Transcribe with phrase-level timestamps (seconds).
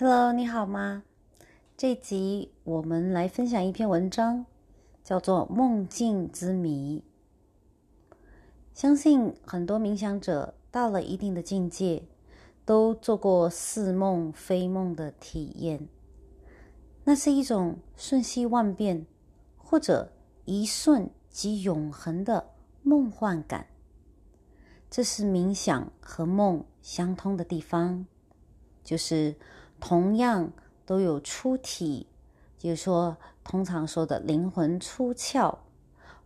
[0.00, 1.02] Hello，你好吗？
[1.76, 4.46] 这集我们来分享一篇文章，
[5.02, 7.02] 叫做《梦境之谜》。
[8.72, 12.04] 相信很多冥想者到了一定的境界，
[12.64, 15.88] 都做过似梦非梦的体验。
[17.02, 19.04] 那是一种瞬息万变，
[19.56, 20.12] 或者
[20.44, 22.50] 一瞬即永恒的
[22.84, 23.66] 梦幻感。
[24.88, 28.06] 这是冥想和梦相通的地方，
[28.84, 29.34] 就是
[29.80, 30.52] 同样
[30.84, 32.06] 都有出体，
[32.58, 35.58] 就是说通常说的灵魂出窍，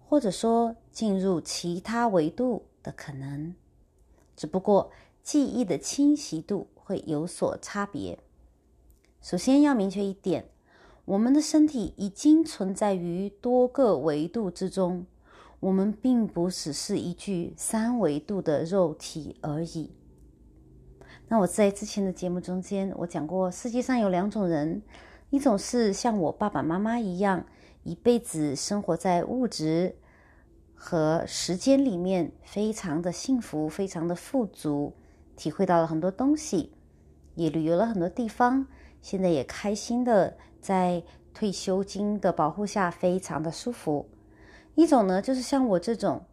[0.09, 3.55] 或者说进入其他维度的可能，
[4.37, 4.91] 只不过
[5.23, 8.19] 记忆的清晰度会有所差别。
[9.20, 10.46] 首先要明确一点，
[11.05, 15.07] 我们的身体已经存在于多个维度之中。
[15.60, 19.93] 我们并不只是一具三维度的肉体而已。
[21.32, 24.82] 那我在之前的节目中间，我讲过，世界上有两种人，
[25.30, 27.46] 一种是像我爸爸妈妈一样，
[27.84, 29.96] 一辈子生活在物质
[30.74, 34.92] 和时间里面，非常的幸福，非常的富足，
[35.34, 36.74] 体会到了很多东西，
[37.35, 38.66] 也旅游了很多地方，
[39.01, 44.07] 现在也开心的在退休金的保护下，非常的舒服。
[44.74, 46.26] 一种呢，就是像我这种，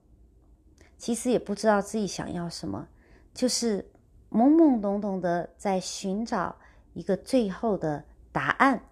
[0.97, 2.89] 其实也不知道自己想要什么，
[3.33, 3.88] 就是
[4.31, 6.57] 懵懵懂懂的在寻找
[6.93, 8.83] 一个最后的答案。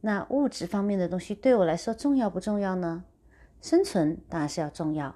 [0.00, 3.04] 那物质方面的东西对我来说重要不重要呢？
[3.60, 5.14] 生存当然是要重要，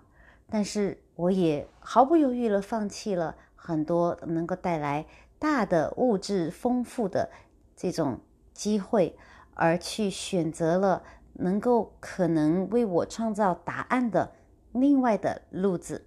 [0.49, 5.07] 但是我也毫不犹豫的放弃了很多能够带来
[5.39, 7.31] 大的物质丰富的
[7.77, 8.21] 这种
[8.53, 9.17] 机会，
[9.55, 11.03] 而去选择了。
[11.35, 14.33] 能够可能为我创造答案的
[14.73, 16.05] 另外的路子，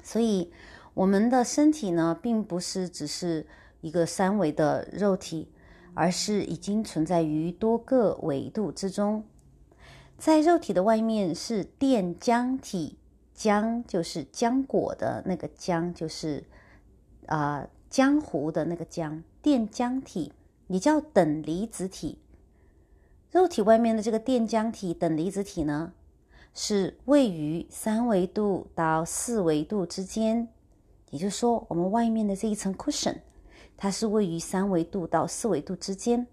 [0.00, 0.52] 所以
[0.94, 3.46] 我们的身体呢，并不是只是
[3.80, 5.48] 一个三维的肉体，
[5.94, 9.24] 而是已经存在于多个维度之中。
[10.18, 12.98] 在肉体的外面是电浆体，
[13.34, 16.44] 浆就是浆果的那个浆，就是
[17.26, 20.32] 啊浆糊的那个浆，电浆体
[20.66, 22.18] 也叫等离子体。
[23.30, 25.92] 肉体外面的这个电浆体等离子体呢，
[26.52, 30.48] 是位于三维度到四维度之间，
[31.10, 33.18] 也就是说，我们外面的这一层 cushion，
[33.76, 36.26] 它是位于三维度到四维度之间。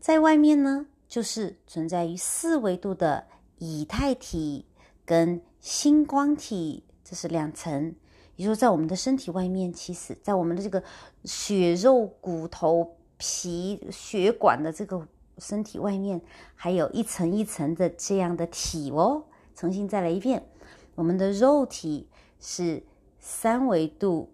[0.00, 3.26] 在外面呢，就是存在于四维度的
[3.58, 4.66] 以太体
[5.04, 7.94] 跟星光体，这是两层。
[8.36, 10.82] 也就是说，在我们的身体外面，其实，在我们的这个
[11.24, 15.06] 血肉骨头皮血管的这个。
[15.38, 16.20] 身体外面
[16.54, 19.24] 还有一层一层的这样的体哦。
[19.54, 20.46] 重新再来一遍，
[20.94, 22.82] 我们的肉体是
[23.20, 24.32] 三维度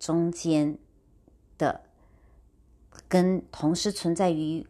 [0.00, 0.76] 中间
[1.56, 1.82] 的，
[3.06, 4.66] 跟同时存在于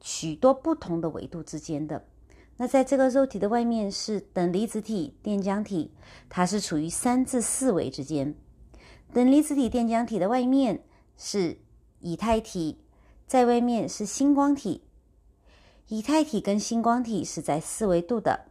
[0.00, 2.04] 许多不同的维度之间的。
[2.58, 5.92] 那在这个肉体的外面是等离子体、电浆体，
[6.28, 8.34] 它是处于三至四维之间。
[9.12, 10.84] 等离子体、电浆体的外面
[11.16, 11.58] 是
[11.98, 12.78] 以太体。
[13.26, 14.84] 在外面是星光体，
[15.88, 18.47] 以太体跟星光体是在四维度的。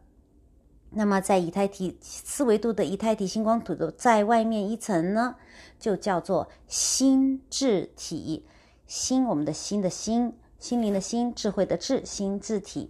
[0.91, 5.35] 那么在以太体四维度的以太体、星光图的在外面一层呢，
[5.79, 8.45] 就叫做心智体。
[8.85, 12.89] 心，我们的心的心，心灵的心，智慧的智，心智体，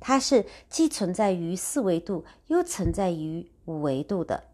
[0.00, 4.44] 它是既存在于四维度，又存在于五维度的。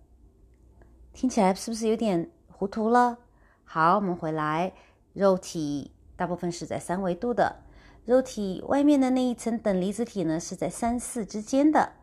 [1.14, 3.18] 听起来是不是有点糊涂了？
[3.64, 4.72] 好，我们回来，
[5.14, 5.92] 肉体。
[6.14, 7.56] 大部分是在三维度的
[8.04, 11.94] 肉体外面的那一层等离子体呢，是在三四之间的；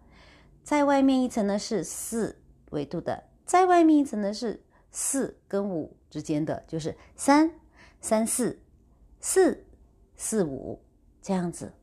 [0.69, 7.55] 在外面一层呢是四维度的，在外面一层呢是四跟五之间的，就是三
[7.99, 8.61] 三四
[9.19, 9.65] 四
[10.15, 10.79] 四五
[11.23, 11.73] 这样子。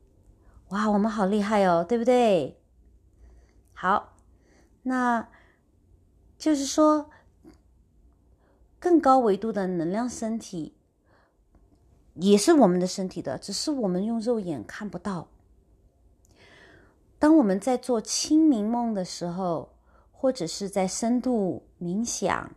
[0.69, 2.61] 哇，我们好厉害哦，对不对？
[3.73, 4.15] 好，
[4.83, 5.27] 那
[6.37, 7.09] 就是说
[8.79, 10.77] 更高维度的能量身体。
[12.13, 15.27] 也是我们的身体的，只是我们用肉眼看不到。
[17.19, 19.69] 当我们在做清明梦的时候，
[20.11, 22.51] 或者是在深度冥想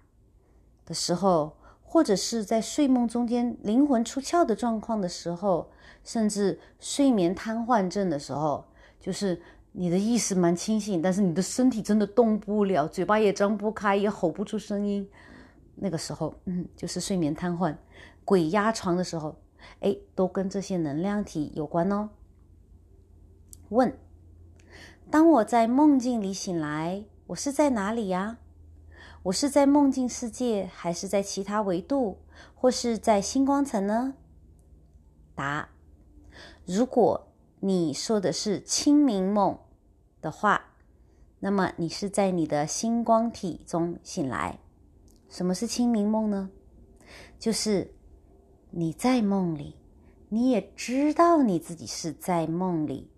[0.84, 5.70] 的时候，或者是在睡梦中间灵魂出窍的状况的时候，
[6.04, 8.64] 甚至睡眠瘫痪症的时候，
[9.00, 9.40] 就是
[9.72, 15.08] 你的意识蛮清醒，但是你的身体真的动不了，嘴巴也张不开，也吼不出声音。
[15.76, 17.74] 那个时候，嗯，就是睡眠瘫痪、
[18.24, 19.36] 鬼压床的时候。
[19.80, 22.08] 哎，都跟这些能量体有关哦。
[23.68, 23.94] 问：
[25.10, 28.38] 当我在梦境里醒来，我是在哪里呀？
[29.24, 32.18] 我是在梦境世界，还是在其他维度，
[32.54, 34.14] 或是在星光层呢？
[35.34, 35.70] 答：
[36.64, 37.26] 如果
[37.58, 39.58] 你说的是清明梦
[40.22, 40.76] 的话，
[41.40, 44.60] 那么你是在你的星光体中醒来。
[45.28, 46.50] 什么是清明梦呢？
[47.36, 47.92] 就是
[48.70, 49.74] 你在梦里，
[50.28, 53.09] 你也知道你自己是在梦里，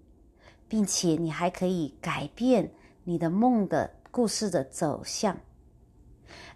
[0.72, 2.72] 并且你还可以改变
[3.04, 5.38] 你的梦的故事的走向。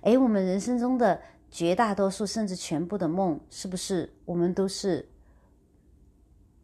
[0.00, 1.20] 诶，我们人生中的
[1.50, 5.06] 绝大多数，甚至全部的梦，是不是我们都是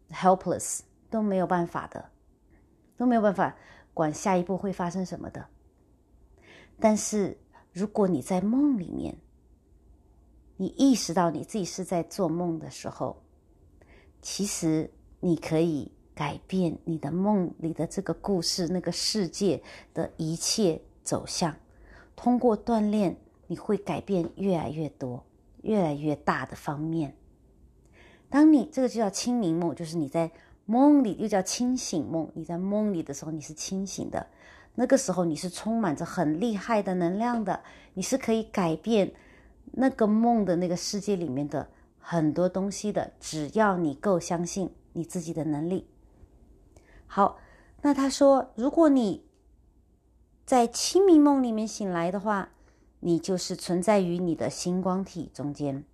[0.09, 0.79] helpless，
[1.11, 2.09] 都没有办法的，
[2.97, 3.55] 都没有办法
[3.93, 5.45] 管下一步会发生什么的？
[6.79, 7.37] 但是
[7.71, 9.15] 如果你在梦里面，
[10.57, 13.21] 你意识到你自己是在做梦的时候，
[14.23, 14.89] 其实
[15.19, 19.61] 你可以改变你的梦里的这个故事、那个世界
[19.93, 21.55] 的一切走向。
[22.15, 23.17] 通过锻炼，
[23.47, 25.23] 你会改变越来越多、
[25.63, 27.15] 越来越大的方面。
[28.29, 30.31] 当你这个就叫清明梦，就是你在
[30.65, 32.29] 梦里，又叫清醒梦。
[32.33, 34.27] 你在梦里的时候，你是清醒的，
[34.75, 37.61] 那个时候你是充满着很厉害的能量的，
[37.93, 39.11] 你是可以改变
[39.71, 41.67] 那个梦的那个世界里面的
[41.99, 43.11] 很多东西的。
[43.19, 45.87] 只要你够相信你自己的能力。
[47.15, 47.37] 好，
[47.83, 49.23] 那他说，如果你
[50.47, 52.49] 在清明梦里面醒来的话，
[53.01, 55.85] 你就是存在于你的星光体中间。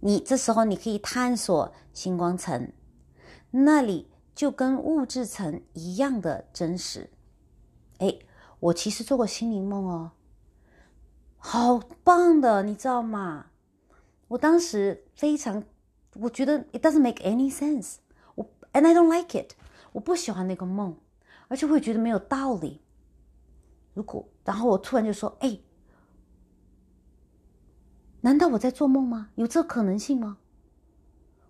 [0.00, 2.72] 你这时候你可以探索星光层，
[3.50, 7.10] 那里就跟物质层一样的真实。
[7.98, 8.20] 哎，
[8.60, 10.12] 我其实做过心灵梦哦，
[11.36, 13.48] 好棒的，你知道吗？
[14.28, 15.62] 我当时非常，
[16.14, 17.96] 我觉得 it doesn't make any sense，
[18.34, 19.52] 我 and I don't like it，
[19.94, 20.98] 我不喜欢那个梦，
[21.46, 22.82] 而且会觉得没有道理。
[23.94, 25.56] 如果，然后我突然就说：“哎，
[28.22, 29.30] 难道我在做梦吗？
[29.36, 30.38] 有这可能性吗？”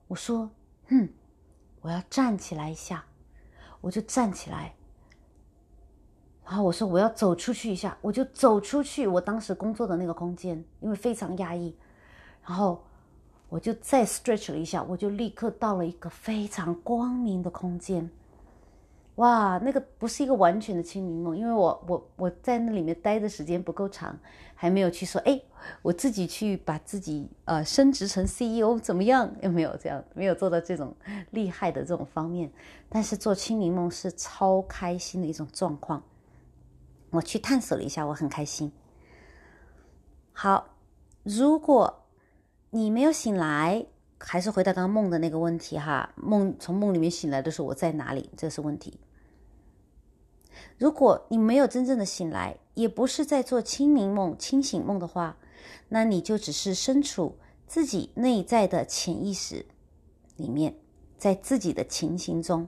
[0.08, 0.50] 我说
[0.90, 1.08] ：“哼，
[1.80, 3.06] 我要站起来一下。”
[3.80, 4.74] 我就站起来，
[6.44, 9.06] 然后我说：“我要走出去一下。”我就走出去。
[9.06, 11.74] 我当时工作的那个空间，因为非常压抑，
[12.46, 12.84] 然后
[13.48, 18.10] 我就再 stretch 了一下，我就立刻到了一个非常光明的空间。
[19.16, 24.18] 哇，那个不是一个完全的清明梦，因为我我我在那里面待的时间不够长，
[24.56, 25.40] 还没有去说，哎，
[25.82, 29.32] 我自己去把自己呃升职成 CEO 怎么样？
[29.40, 30.02] 有 没有这样？
[30.14, 30.96] 没有做到这种
[31.30, 32.50] 厉害的这种方面，
[32.88, 36.02] 但是做清明梦是超开心的一种状况。
[37.10, 38.72] 我去探索了一下，我很开心。
[40.32, 40.70] 好，
[41.22, 42.02] 如果
[42.70, 43.86] 你没有醒来。
[44.26, 48.30] 还是回答刚刚梦的那个问题哈，梦从梦里面醒来的时候我在哪里？
[48.38, 48.98] 这是问题。
[50.78, 55.36] 如果你没有真正的醒来，也不是在做清明梦、清醒梦的话，
[55.88, 57.36] 那你就只是身处
[57.66, 59.66] 自己内在的潜意识
[60.36, 60.76] 里面，
[61.16, 62.66] 在自己的情形中。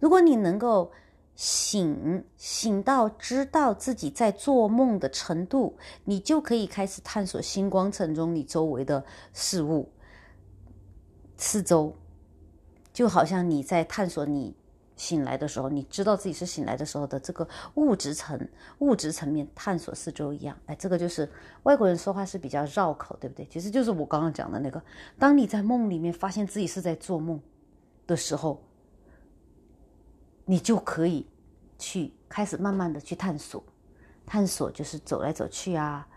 [0.00, 0.92] 如果你能够
[1.36, 9.90] 醒醒到知道自己在做梦的程度，你就可以开始探索星光层中你周围的事物。
[11.36, 11.96] 四周，
[12.92, 14.54] 就好像你在探索你
[15.04, 18.48] 醒来的时候，你知道自己是醒来的时候的这个物质层、
[18.78, 20.56] 物质层面探索四周一样。
[20.66, 21.30] 哎，这个就是
[21.64, 23.44] 外国人说话是比较绕口，对不对？
[23.46, 24.82] 其实就是我刚刚讲的那个，
[25.18, 27.38] 当你在梦里面发现自己是在做梦
[28.06, 28.62] 的时候，
[30.46, 31.26] 你就可以
[31.78, 33.62] 去开始慢慢的去探索，
[34.24, 36.08] 探索就是走来走去啊，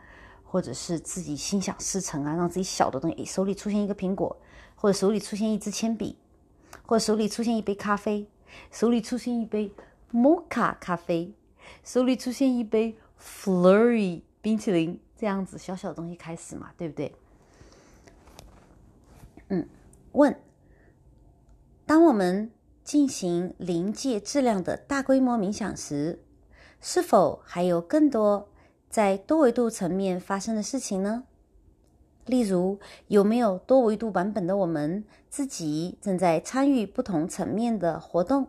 [0.45, 4.35] 或者是自己心想事成啊，让自己小的东西，手里出现一个苹果。
[4.79, 6.15] 或者手里出现一支铅笔，
[6.85, 8.29] 或者手里出现一杯咖啡，
[8.71, 9.71] 手里出现一杯
[10.11, 11.33] 摩卡咖啡，
[11.83, 17.13] 手里出现一杯 Flurry 冰淇淋，这样子小小的东西开始嘛，对不对？
[19.49, 19.67] 嗯，
[20.11, 20.39] 问：
[21.85, 22.51] 当我们
[22.83, 26.23] 进行临界质量的大规模冥想时，
[26.79, 28.49] 是否还有更多
[28.89, 31.23] 在多维度层面发生的事情呢？
[32.27, 38.47] 例如，有没有多维度版本的我们自己正在参与不同层面的活动？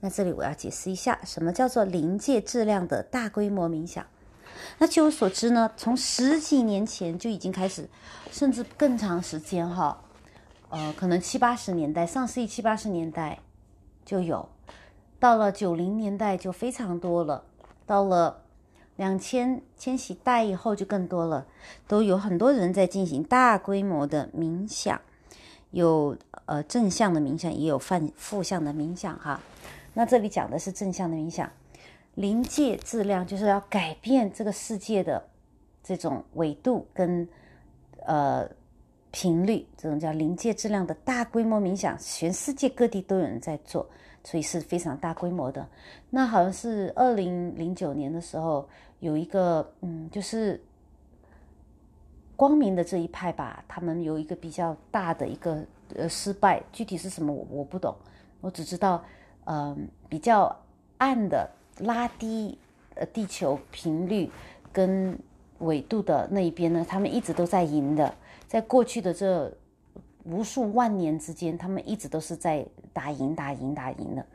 [0.00, 4.06] 那这里我要解释一下，什么叫做临界质量的大规模冥想？
[4.78, 7.88] 那据我所知呢，从十几年前就已经开始，
[8.30, 10.00] 甚至更长时间哈，
[10.70, 13.40] 呃，可能七八十年代，上世纪七八十年代
[14.04, 14.48] 就有，
[15.18, 17.44] 到了九零年代就非常多了，
[17.84, 18.42] 到了。
[18.98, 21.46] 两千千禧代以后就更多了，
[21.86, 25.00] 都有很多人在进行大规模的冥想，
[25.70, 29.40] 有呃正向的冥想，也有反负向的冥想哈。
[29.94, 31.48] 那这里讲的是正向的冥想，
[32.16, 35.24] 临界质量，就是要改变这个世界的
[35.84, 37.26] 这种纬度跟
[38.04, 38.48] 呃
[39.12, 43.88] 频率，这种叫临界质量的大规模冥想，全世界各地都有人在做，
[44.24, 45.64] 所以是非常大规模的。
[46.10, 48.68] 那好像是二零零九年的时候，
[49.00, 50.60] 有一个嗯，就是
[52.36, 55.64] 光明的这一派吧，他们有一个比较大的一个
[55.94, 57.94] 呃失败，具体是什么我我不懂，
[58.40, 59.04] 我只知道
[59.44, 60.54] 嗯比较
[60.98, 61.48] 暗的。
[61.82, 62.58] 拉低
[62.96, 64.28] 呃地球频率
[64.72, 65.16] 跟
[65.60, 68.12] 纬度的那一边呢，他们一直都在赢的，
[68.48, 69.48] 在过去的这
[70.24, 74.26] 无数万年之间，他们一直都是在打赢、打赢、打赢的。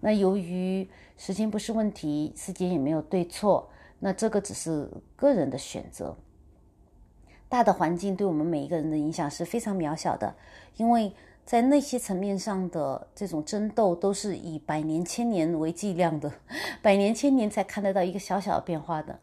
[0.00, 3.66] 那由于时间不是问题，时间也没有对错，
[4.04, 6.14] 那这个只是个人的选择。
[7.48, 10.36] 大的环境对我们每一个人的影响是非常渺小的，
[10.76, 11.10] 因为。
[11.46, 16.32] 在那些层面上的这种争斗，都是以百年、千年为计量的，
[16.80, 19.18] 百年、千年才看得到一个小小的变化的。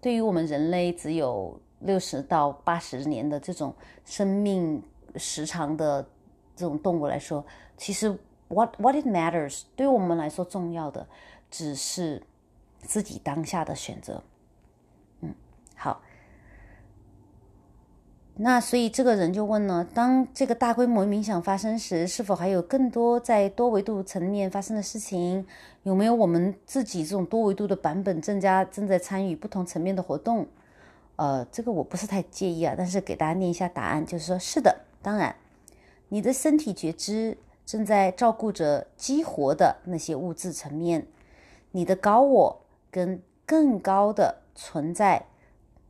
[0.00, 3.74] 对于我们人类只有六十到八十年的这种
[4.06, 4.82] 生命
[5.16, 6.02] 时长的
[6.56, 7.44] 这种动物来说，
[7.76, 8.08] 其实
[8.48, 11.06] what what it matters 对于我们来说重要的
[11.50, 12.22] 只是
[12.82, 14.22] 自己当下的选择。
[15.20, 15.34] 嗯，
[15.74, 16.00] 好。
[18.38, 25.46] 那所以这个人就问了：当这个大规模冥想发生时，是否还有更多在多维度层面发生的事情？
[25.84, 30.46] 有没有我们自己这种多维度的版本正加正在参与不同层面的活动？
[31.16, 35.34] 呃，这个我不是太介意啊，但是给大家念一下答案，就是说是的，当然，
[36.10, 41.06] 你的身体觉知正在照顾着激活的那些物质层面，
[41.70, 42.60] 你的高我
[42.96, 45.26] 跟更高的存在。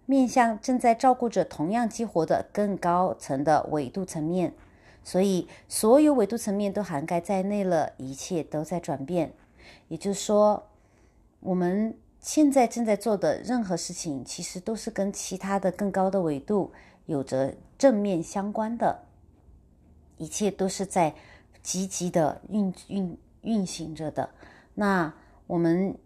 [0.06, 4.52] 面向正在照顾着同样激活的更高层的纬度层面，
[5.04, 9.32] 所以所有纬度层面都涵盖在内了，一切都在转变。
[9.86, 10.66] 也就是说，
[11.38, 16.72] 我们现在正在做的任何事情，其实都是跟其他的更高的纬度
[17.04, 19.04] 有着正面相关的，
[20.16, 21.14] 一切都是在
[21.62, 24.30] 积极的运运运行着的。
[24.75, 25.12] 那
[25.48, 25.96] 我们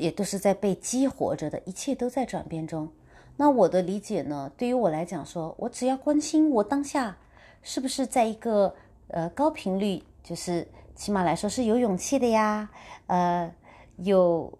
[0.00, 2.88] 也都是在被激活着的，一切都在转变中。
[3.36, 4.50] 那我的理解呢？
[4.56, 7.16] 对于我来讲，说我只要关心我当下
[7.62, 8.74] 是不是在一个
[9.08, 12.68] 呃高频率，就是起码来说是有勇气的呀，
[13.06, 13.50] 呃
[13.96, 14.58] 有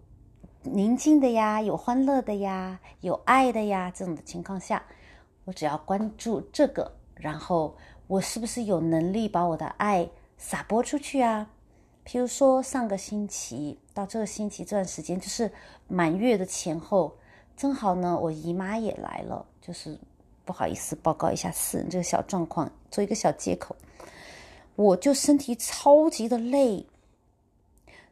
[0.63, 4.83] 宁静的呀，有欢乐的呀，有爱的呀，这种的情况下，
[5.45, 7.75] 我只要关注这个，然后
[8.07, 11.49] 我是不是有能力把我的爱撒播出去啊？
[12.05, 15.51] 譬如说上个星期到这个星期这段时间，就是
[15.87, 17.15] 满月的前后。
[17.57, 19.95] 正好呢，我姨妈也来了，就是
[20.43, 23.75] 不好意思报告一下私人这个小状况，做一个小借口。
[24.75, 26.87] 我就身体超级的累，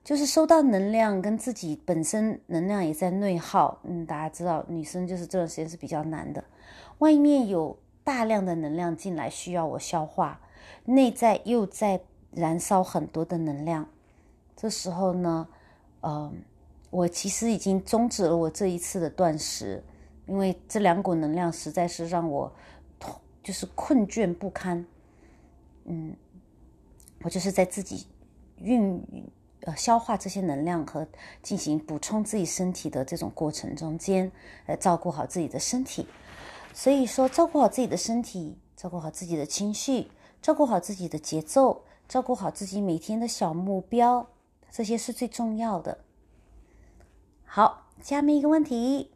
[0.04, 3.80] 就是收到能量跟自己本身能量也在内耗。
[3.84, 6.44] 嗯，大家知道女生就是这段时间是比较难的，
[7.00, 10.40] 外面有大量的能量进来需要我消化，
[10.86, 12.00] 内在又在
[12.32, 13.88] 燃烧很多的能量。
[14.56, 15.48] 这时候呢，
[16.02, 16.44] 嗯。
[16.92, 19.84] 我其实已经终止了我这一次的断食，
[20.26, 22.52] 因为这两股能量实在是让我
[23.44, 24.84] 就是困倦不堪。
[25.86, 26.16] 嗯，
[27.22, 28.08] 我就是在自己
[28.58, 29.00] 运
[29.62, 31.08] 呃消化这些能量和
[31.44, 34.32] 进行补充自己身体的这种过程中间，
[34.66, 36.08] 呃，照顾好自己的身体。
[36.74, 40.08] 所以说，照顾好自己的身体，照顾好自己的情绪，
[40.42, 44.28] 照顾好自己的节奏，照顾好自己每天的小目标，
[44.72, 46.00] 这些是最重要的。
[47.46, 49.12] 好，下面一个问题：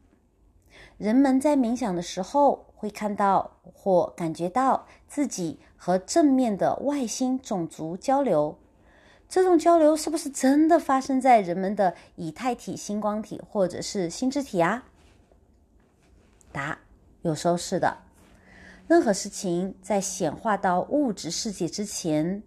[0.99, 8.59] 人们在冥想的时候会看到或感觉到自己和正面的外星种族交流，
[9.27, 14.83] 这种交流是不是真的发生在人们的以太体、星光体或者是心智体啊？
[16.51, 16.77] 答：
[17.23, 17.97] 有时候是的。
[18.87, 22.43] 任何事情在显化到物质世界之前，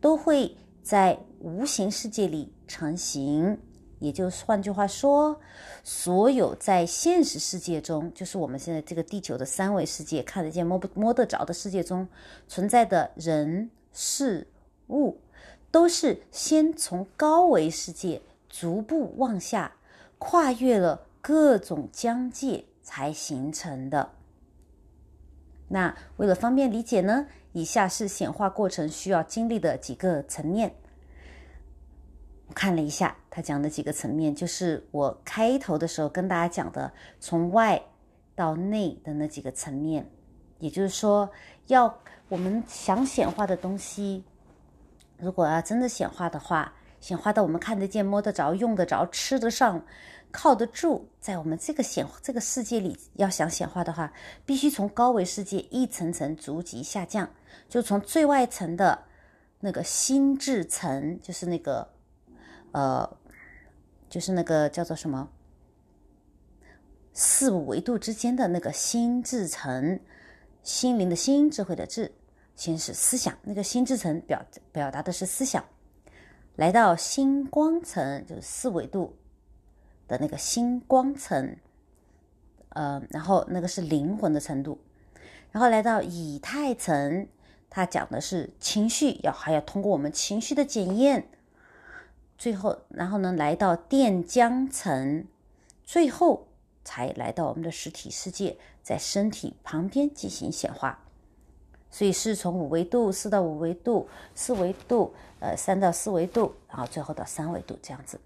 [0.00, 3.58] 都会在无形世界里成型。
[4.00, 5.40] 也就是换句话说，
[5.82, 12.06] 所有在现实世界中，就是我们现在这个地球的三维世界，看得见摸不摸得着的世界中
[12.46, 14.46] 存在的人事
[14.90, 15.18] 物，
[15.72, 19.72] 都是先从高维世界逐步往下
[20.18, 24.12] 跨越了各种疆界才形成的。
[25.70, 27.26] 那为了方便理解呢，
[27.58, 30.72] 以下是显化过程需要经历的几个层面。
[32.46, 37.82] 我看了一下他讲的几个层面，就是我开头的时候跟大家讲的，从外
[38.36, 40.08] 到内的那几个层面。
[40.60, 41.28] 也就是说，
[41.66, 41.98] 要
[42.28, 44.22] 我们想显化的东西，
[45.18, 49.84] 如果要真的显化的话，显化到我们看得见、摸得着、用得着、吃得上、
[50.30, 54.12] 靠得住，在我们这个显这个世界里，要想显化的话，
[54.44, 57.28] 必须从高维世界一层层逐级下降，
[57.68, 59.04] 就从最外层的
[59.60, 61.88] 那个心智层，就是那个
[62.72, 63.16] 呃，
[64.08, 65.28] 就是那个叫做什么
[67.12, 69.98] 四五维度之间的那个心智层，
[70.62, 72.12] 心灵的心，智慧的智。
[72.54, 75.64] 先是思想，那个心智层表表达的是思想，
[76.56, 79.16] 来到星光层，就是四维度
[80.08, 81.56] 的那个星光层，
[82.70, 84.78] 呃，然后那个是灵魂的程度，
[85.52, 87.28] 然后来到以太层，
[87.70, 91.28] 它讲的是情绪，要还要通过我们情绪的检验，
[92.36, 95.26] 最后，然后呢，来到电浆层，
[95.84, 96.48] 最后
[96.82, 101.04] 才来到我们的实体世界，在身体旁边进行显化。
[101.90, 108.20] 所以是从五维度、四到五维度、四维度，呃，三到四维度，然后最后到三维度这样子。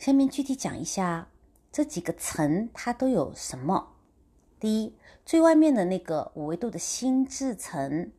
[0.00, 1.28] 下面具体讲一下
[1.70, 3.96] 这几个层它都有什么。
[4.58, 4.94] 第一，
[5.26, 8.10] 最外面的那个五维度的心智层，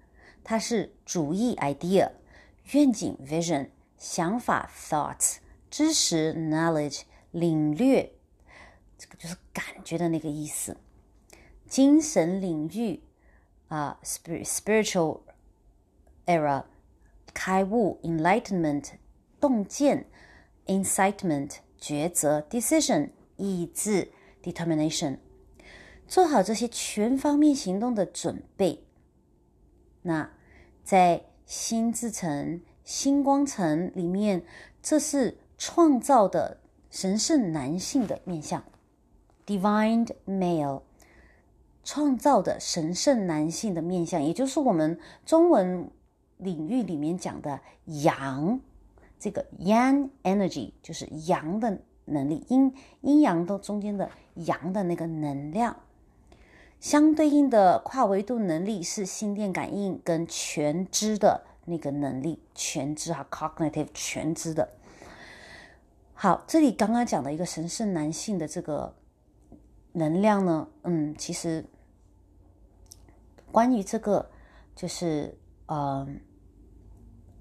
[0.44, 2.12] 它是主意 （idea）、
[2.74, 5.38] 愿景 （vision）、想法 （thoughts）、
[5.72, 8.14] 知识 （knowledge）、领略，
[9.00, 10.78] 这个就是感觉的那个意思。
[11.68, 13.02] 精神领域
[13.70, 15.22] 啊，spirit spiritual
[16.28, 16.66] era，
[17.34, 18.92] 开悟，enlightenment，
[19.40, 20.06] 洞见
[20.68, 24.12] ，incitement，抉择，decision，意志
[24.44, 25.18] ，determination，
[26.08, 28.84] 做好这些全方面行动的准备。
[30.04, 30.32] 那
[30.84, 34.44] 在心智层、星光层里面，
[34.82, 36.60] 这是创造的
[36.90, 38.64] 神圣男性的面相
[39.46, 40.84] ，divine male。
[41.84, 45.90] 创造的神圣男性的面相，也就是我们中文
[46.38, 47.60] 领域里面讲的
[48.04, 48.60] 阳，
[49.22, 55.78] 这个 yan energy 就是阳的能力，阴阴阳的中间的阳的那个能量，
[56.80, 64.68] 相对应的跨维度能力是心电感应跟全知的那个能力，全知哈 cognitive 全知的。
[66.16, 68.96] 好，这里刚刚讲的一个神圣男性的这个。
[69.94, 70.70] 能量呢？
[70.84, 71.66] 嗯，其实
[73.52, 74.30] 关于这个，
[74.74, 76.08] 就是呃，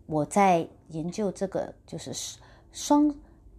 [0.06, 2.12] 我在研究这个就是
[2.72, 3.14] 双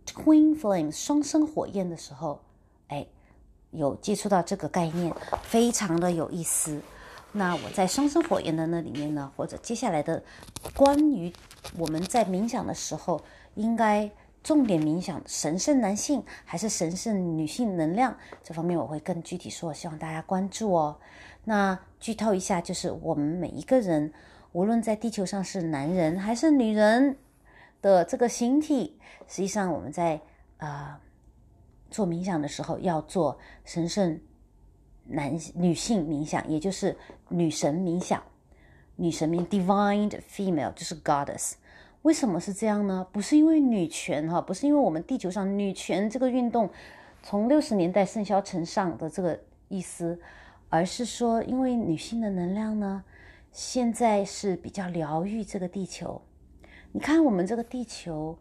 [0.06, 2.40] twin flame 双生火焰的时候，
[2.88, 3.06] 哎，
[3.72, 5.14] 有接触到这个概念，
[5.44, 6.82] 非常的有意思。
[7.32, 10.24] 那我在双生火焰的那里面呢，或者接下来的
[10.76, 11.34] 关于
[11.78, 13.22] 我们在冥想的时候，
[13.56, 14.12] 应该。
[14.44, 20.98] 重点冥想神圣男性还是神圣女性能量这方面我会更具体说，希望大家关注哦。
[21.44, 24.12] 那剧透一下，就是我们每一个人，
[24.54, 27.18] 无论在地球上是男人还是女人
[27.82, 30.22] 的这个形体，实际上我们在
[30.58, 31.00] 呃
[31.90, 34.20] 做冥想的时候要做神圣
[35.06, 36.98] 男女性冥想，也就是
[37.30, 38.22] 女神冥想，
[38.98, 41.54] 女神冥 divine female 就是 goddess。
[42.02, 43.08] 为什么是这样呢？
[43.12, 46.70] 不是因为女权哈，不是因为我们地球上女权这个运动
[47.22, 50.20] 从六十年代盛嚣尘上的这个意思，
[50.70, 53.04] 而是说，因为女性的能量呢，
[53.52, 56.22] 现在是比较疗愈这个地球。
[56.94, 58.40] 你看，我们这个地球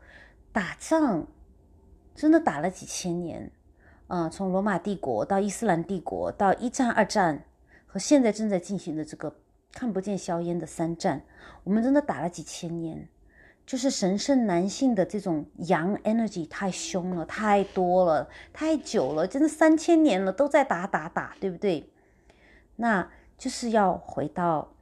[0.52, 1.26] 打仗
[2.14, 3.50] 真的打了几千年，
[4.08, 7.44] 嗯，从罗马帝国到伊斯兰帝国，到一战、二战，
[7.86, 9.36] 和现在正在进行的这个
[9.72, 11.24] 看不见硝烟的三战，
[11.64, 13.08] 我们真的打了几千年。
[13.66, 21.88] 就是神圣男性的这种阳 energy 太凶了，太多了，太久了，真的三千年了，都在打打打，对不对？
[22.76, 24.72] 那就是要回到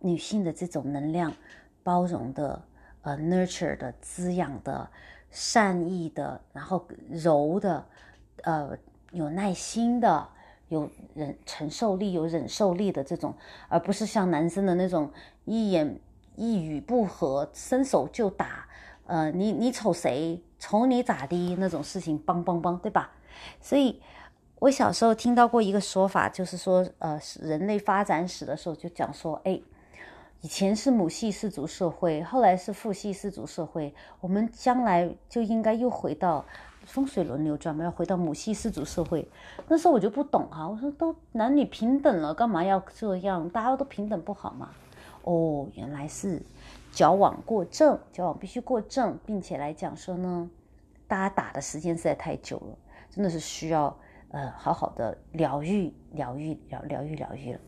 [0.00, 1.32] 女性的这种能量，
[1.82, 2.60] 包容的，
[3.02, 4.90] 呃，nurture 的，滋养的，
[5.30, 7.84] 善意的，然后柔的，
[8.42, 8.76] 呃，
[9.12, 10.28] 有耐心的，
[10.68, 13.34] 有忍承受力，有忍受力的这种，
[13.68, 15.10] 而不是像男生的那种
[15.44, 15.98] 一眼。
[16.36, 18.66] 一语不合，伸手就打，
[19.04, 23.10] 呃，你你瞅谁，瞅你咋的那种事情，梆梆梆，对吧？
[23.60, 24.00] 所以，
[24.58, 29.60] 我小时候听到过一个说法，就是说，呃，人类发展史的时候就讲说，哎，
[30.42, 36.42] 以前是母系氏族社会，后来是父系氏族社会，我们将来就应该又回到
[36.86, 39.28] 风水轮流转嘛，要回到母系氏族社会。
[39.68, 43.50] 那时候我就不懂哈，我说都男女平等了，干嘛要这样？
[43.50, 44.70] 大家都平等不好吗？
[45.24, 46.42] 哦，原来是
[46.90, 50.48] 矫枉过正，矫枉必须过正，并且来讲说呢，
[51.06, 52.78] 大家打的时间实在太久了，
[53.10, 53.94] 真的是需要
[54.30, 57.60] 呃好好的疗愈、疗愈、疗疗愈、疗愈了。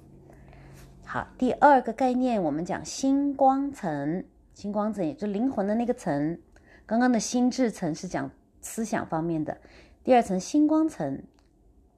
[1.12, 6.40] 好，第二个概念，我们讲星光层星光层也就灵魂的那个层。
[6.86, 8.30] 刚刚的心智层是讲
[8.62, 9.58] 思想方面的，
[10.02, 11.22] 第二层星光层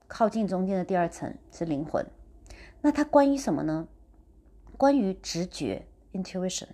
[0.08, 2.04] 靠近中间的第二层是灵魂。
[2.80, 3.86] 那它关于什么呢？
[4.76, 6.70] 关于直觉 （intuition），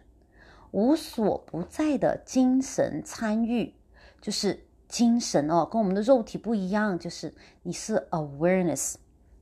[0.70, 3.74] 无所不在的精神参与，
[4.18, 8.94] 就是精神哦，跟我们的肉体不一样，就是你是 awareness，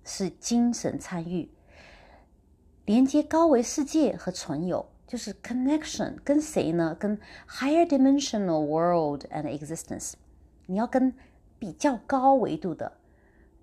[0.02, 1.48] 是精神参与，
[2.88, 4.86] 连接高维世界和存有。
[5.06, 6.96] 就是 connection 跟谁呢？
[6.98, 10.14] 跟 higher dimensional world and existence。
[10.66, 11.14] 你要跟
[11.58, 12.92] 比较高维度的，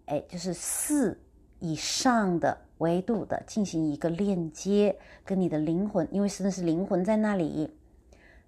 [0.05, 1.19] 哎，就是四
[1.59, 7.75] 以上的维度的进行一个链接，跟你的灵魂，因为真的是灵魂在那里。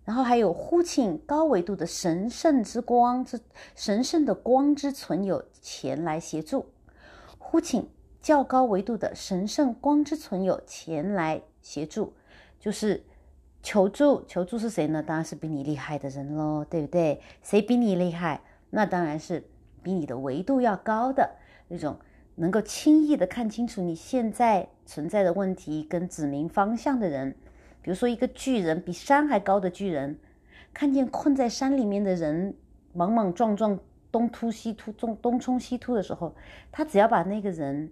[0.04, 3.40] 然后还有呼请高维度的神圣之光之
[3.76, 6.68] 神圣的光之存有前来协助，
[7.38, 7.88] 呼请
[8.28, 12.12] 较高维度的神圣光之存有前来协助。
[12.60, 13.02] 就是
[13.64, 15.02] 求助，求助是谁呢？
[15.02, 17.22] 当然是比你厉害的人喽，对不对？
[17.42, 18.42] 谁比你厉害？
[18.72, 19.48] 那当然是
[19.82, 21.38] 比你的维度要高的
[21.70, 21.98] 那种，
[22.36, 27.34] 能够轻易的看清楚你现在存在的问题跟指明方向的人。
[27.82, 30.20] 比如说一个巨人，比山还高的巨人，
[30.74, 32.54] 看见困在山里面的人
[32.92, 33.80] 莽莽撞撞
[34.12, 36.36] 东突西突，东东冲西突的时候，
[36.70, 37.90] 他只要把那个人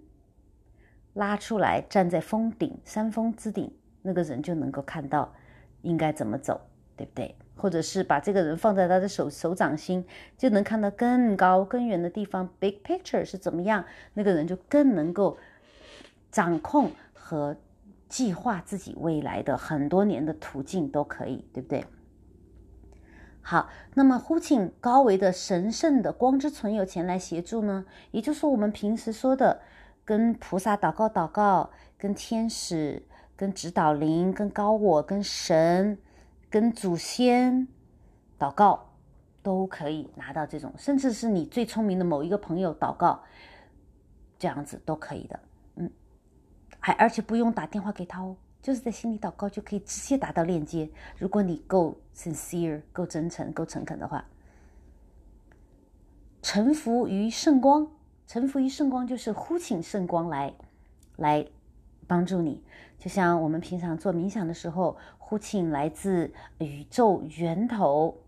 [1.16, 3.72] 拉出来，站在峰顶，山峰之顶。
[4.02, 5.32] 那个人就能够看到
[5.80, 6.60] 应该怎么走，
[6.94, 7.34] 对不对？
[7.56, 10.04] 或者是把这个人放在他的手手掌心，
[10.36, 13.84] 就能看到更高更远的地方，big picture 是怎么样？
[14.12, 15.38] 那个人就更能够
[16.30, 17.56] 掌控和
[18.10, 21.84] 计划自己未来的很多年的途径都可以，对不对？
[23.40, 27.86] 好，那么呼请高维的神圣的光之存有前来协助呢？
[28.10, 29.62] 也就是我们平时说的，
[30.06, 33.02] 跟菩萨祷告祷告，跟天使。
[33.38, 35.98] 跟指导灵、跟高我、跟神、
[36.48, 37.68] 跟祖先
[38.38, 38.94] 祷告，
[39.42, 43.22] 都可以拿到这种，甚至是你最聪明的某一个朋友祷告，
[44.38, 45.38] 这样子都可以的。
[45.74, 45.90] 嗯，
[46.80, 50.88] 还而且不用打电话给他哦，就是在心里祷告就可以直接达到链接。
[51.18, 54.24] 如果你够 sincere、够真诚、够诚恳的话，
[56.40, 57.86] 臣服于圣光，
[58.26, 60.54] 臣服于圣光就是呼请圣光来，
[61.16, 61.46] 来。
[62.08, 62.62] 帮助你，
[63.00, 68.22] 就像我们平常做冥想的时候，呼请来自宇宙源头、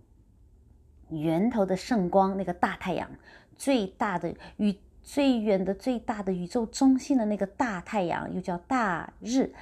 [1.11, 3.09] 源头的圣光，那个大太阳，
[3.55, 9.55] 最大的宇最远的最大的宇宙中心的那个大太阳，又叫大日，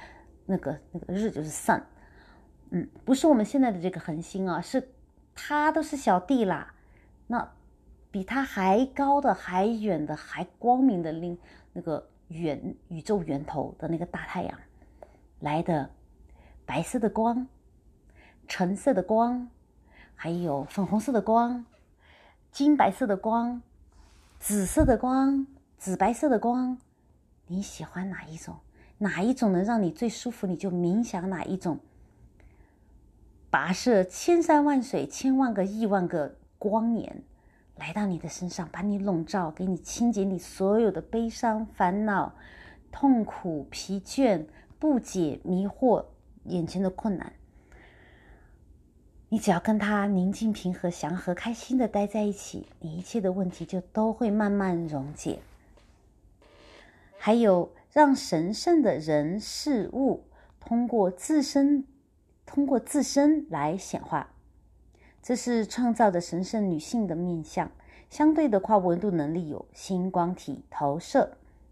[0.47, 1.83] 那个那个日就是 sun，
[2.71, 4.95] 嗯，不是我们现在的这个恒星啊，是
[5.35, 6.73] 它都是小弟啦，
[7.27, 7.51] 那
[8.11, 11.37] 比它还高的、还远的、还光明的另
[11.73, 12.07] 那个。
[12.29, 14.59] 源宇宙源头的那个大太阳
[15.39, 15.89] 来的
[16.65, 17.47] 白色的光、
[18.49, 19.49] 橙色的光，
[20.13, 21.65] 还有粉红色的光、
[22.51, 23.61] 金白色的光、
[24.41, 26.77] 紫色的光、紫白色的光，
[27.47, 28.57] 你喜欢哪一种？
[28.97, 31.79] 哪一种能让你最舒服，你就冥想哪一种。
[33.49, 37.23] 跋涉千山万水、千万个亿万个光年。
[37.77, 42.35] 来到你的身上，把你笼罩，给你清洁你所有的悲伤、烦恼、
[42.91, 44.45] 痛苦、疲倦、
[44.79, 46.05] 不解、迷惑、
[46.45, 47.33] 眼前的困难。
[49.29, 55.39] 你只要跟他宁静、平和、祥和、开心的待在一起，你一切的问题就都会慢慢溶解。
[57.17, 60.23] 还有，让神圣的人事物
[60.59, 61.85] 通过自身，
[62.45, 64.29] 通过自身来显化。
[65.27, 67.69] 这是创造的神圣女性的面相，
[68.09, 71.29] 相对的跨维度能力有星光体投射，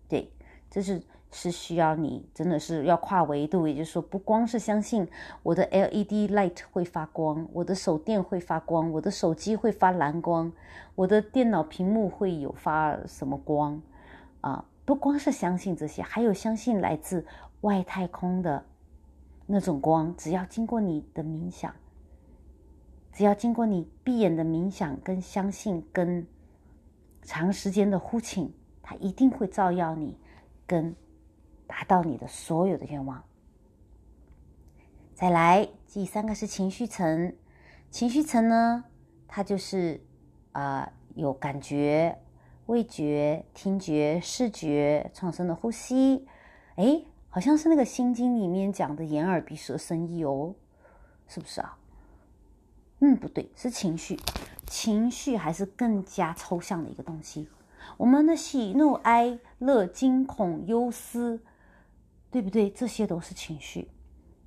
[0.10, 0.30] 对，
[0.70, 5.08] 这是是需要你真的是要跨维度，也就是说，不光是相信
[5.42, 10.52] 我的 LED light 会发光，我的手电会发光，我的手机会发蓝光，
[10.94, 13.82] 我的电脑屏幕会有发什么光
[14.42, 14.66] 啊？
[14.84, 17.26] 不光是相信这些，还有相信来自
[17.62, 18.66] 外太空的
[19.46, 21.74] 那种光，只要经过你的冥想。
[23.16, 26.28] 只要经过你闭眼的冥想、跟相信、跟
[27.22, 30.20] 长时间的呼请，它一定会照耀你，
[30.68, 30.94] 跟
[31.66, 33.24] 达到你的所有的愿望。
[35.14, 37.34] 再来，第三个是情绪层。
[37.90, 38.84] 情绪层呢，
[39.30, 40.04] 它就是
[40.52, 42.20] 啊，有感觉、
[42.66, 46.28] 味觉、听觉、视觉、创生的呼吸。
[46.76, 50.54] 哎，好像是那个《心经》里面讲的眼耳鼻舌身意哦，
[51.30, 51.78] 是不是啊？
[53.00, 54.18] 嗯，不对，是情绪，
[54.66, 57.48] 情绪还是更加抽象的一个东西。
[57.98, 61.42] 我们的喜怒哀乐、惊恐忧思，
[62.32, 62.70] 对不对？
[62.70, 63.90] 这些都是情绪。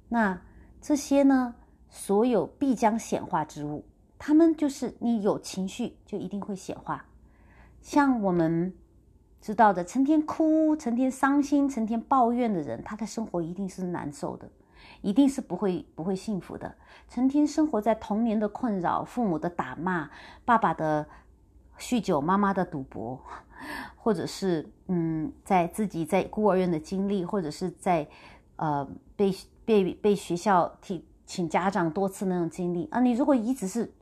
[0.08, 0.40] 那
[0.80, 1.54] 这些呢，
[1.88, 3.84] 所有必将显化之物。
[4.18, 7.04] 他们就是你有情绪就一定会显化。
[7.80, 8.74] 像我们
[9.40, 14.50] 知道的，成天哭、成天伤心、成天抱怨的人，他的生活一定是难受的，
[15.00, 16.74] 一定是不会不会幸福的。
[17.08, 20.10] 成天生活在童年的困扰、父母的打骂、
[20.44, 21.06] 爸爸的
[21.78, 23.20] 酗酒、妈妈的赌博，
[23.96, 28.06] 或者是嗯，在自己在孤儿院的经历，或者是在
[28.56, 29.34] 呃被
[29.64, 33.92] 被被学校请请家长多次那种经历啊，你如果一直是。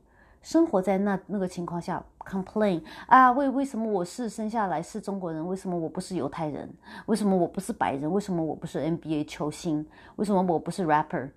[0.47, 5.45] 生活在那那个情况下，complain 啊，为为什么我是生下来是中国人？
[5.45, 6.73] 为什么我不是犹太人？
[7.07, 8.09] 为什么我不是白人？
[8.09, 9.85] 为什么我不是 NBA 球星？
[10.15, 11.29] 为什么我不是 rapper？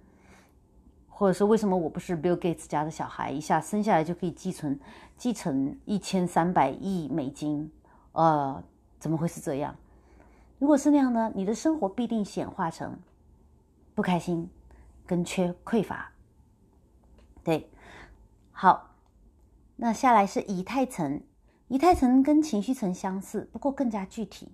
[1.09, 3.33] 或者说为什么我不是 Bill Gates 家的小孩？
[3.33, 4.79] 一下生下来就可以继承
[5.17, 7.69] 继承一千三百亿美金？
[8.13, 8.63] 呃，
[9.01, 9.75] 怎么会是这样？
[10.61, 11.33] 如果是那样呢？
[11.35, 12.97] 你的生活必定显化成
[13.93, 14.49] 不开心
[15.05, 16.13] 跟缺匮乏。
[17.43, 17.69] 对，
[18.53, 18.87] 好。
[19.83, 21.23] 那下来是以太层，
[21.69, 24.53] 以太层跟情绪层相似，不过更加具体。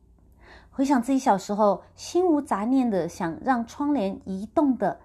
[0.70, 5.00] 回想自己小时候，心无杂念的想让窗帘移动的，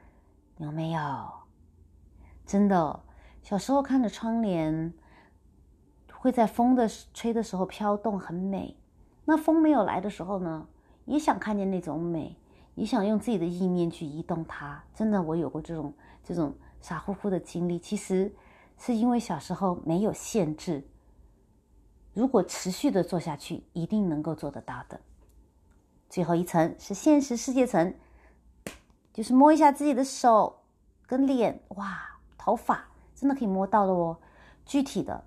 [0.58, 1.02] 有没有？
[2.46, 3.00] 真的，
[3.42, 4.94] 小时候看着窗帘
[6.14, 8.78] 会在风的吹的时候飘动，很美。
[9.26, 10.68] 那风没有来的时候呢，
[11.06, 12.38] 也想看见那种美，
[12.76, 14.84] 也想用自己的意念去移动它。
[14.94, 15.92] 真的，我有过这种
[16.24, 17.80] 这种傻乎乎的经历。
[17.80, 18.32] 其实。
[18.84, 20.84] 是因为小时候没有限制，
[22.15, 25.00] 如果持续的做下去，一定能够做得到的。
[26.10, 27.94] 最后一层是现实世界层，
[29.13, 30.63] 就是摸一下自己的手
[31.06, 34.17] 跟脸，哇，头发真的可以摸到的哦，
[34.65, 35.24] 具体的。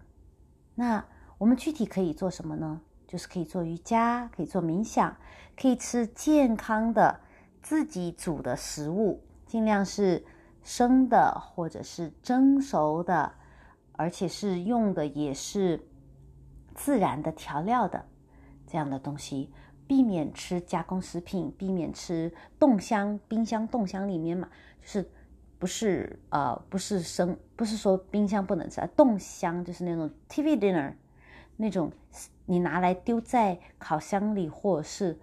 [0.75, 1.07] 那
[1.39, 2.81] 我们具体可以做什么呢？
[3.07, 5.17] 就是可以做瑜伽，可以做冥想，
[5.57, 7.21] 可以吃健康的
[7.63, 10.27] 自己煮的食物，尽量是
[10.65, 13.33] 生的或者是蒸熟的。
[13.97, 15.81] 而且是用的也是
[16.75, 18.05] 自然的调料的
[18.67, 19.53] 这样的东西，
[19.87, 24.49] 避免吃加工食品，避免吃冻箱、冰箱、冻箱里面嘛，
[24.83, 25.11] 就是
[25.61, 30.93] 不是呃不是生，不是说冰箱不能吃，冻箱就是那种 TV dinner
[31.57, 31.93] 那种，
[32.47, 35.17] 你拿来丢在烤箱里或者是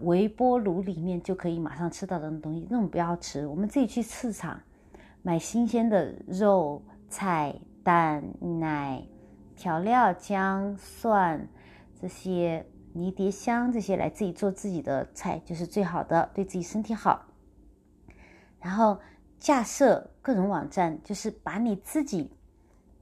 [0.00, 3.46] 微波炉里面就可以马上吃到的东西，那种不要吃。
[3.46, 4.60] 我们自己去市场
[5.22, 6.82] 买新鲜的肉。
[7.08, 8.22] 菜、蛋、
[8.60, 9.02] 奶、
[9.54, 11.48] 调料、姜、蒜
[12.00, 17.24] 这些迷迭香这些来自己做自己的菜就是最好的，对自己身体好。
[18.60, 18.98] 然后
[19.38, 22.30] 架设个人网站，就是把你自己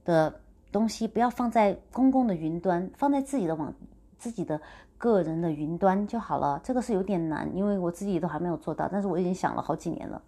[0.03, 0.41] 的
[0.71, 3.73] 东西不要放在公共的云端，放在自己的网、
[4.17, 4.61] 自己的
[4.97, 6.59] 个人的云端就好了。
[6.63, 10.21] 这个是有点难，因为我自己都还没有做到，但是我已经想了好几年了。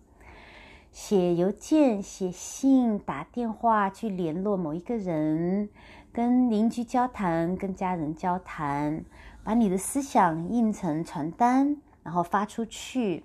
[1.00, 5.70] 写邮件、写信、打电话去联络某一个人，
[6.12, 9.06] 跟邻居交谈、跟家人交谈，
[9.44, 13.24] 把你的思想印成传单，然后发出去，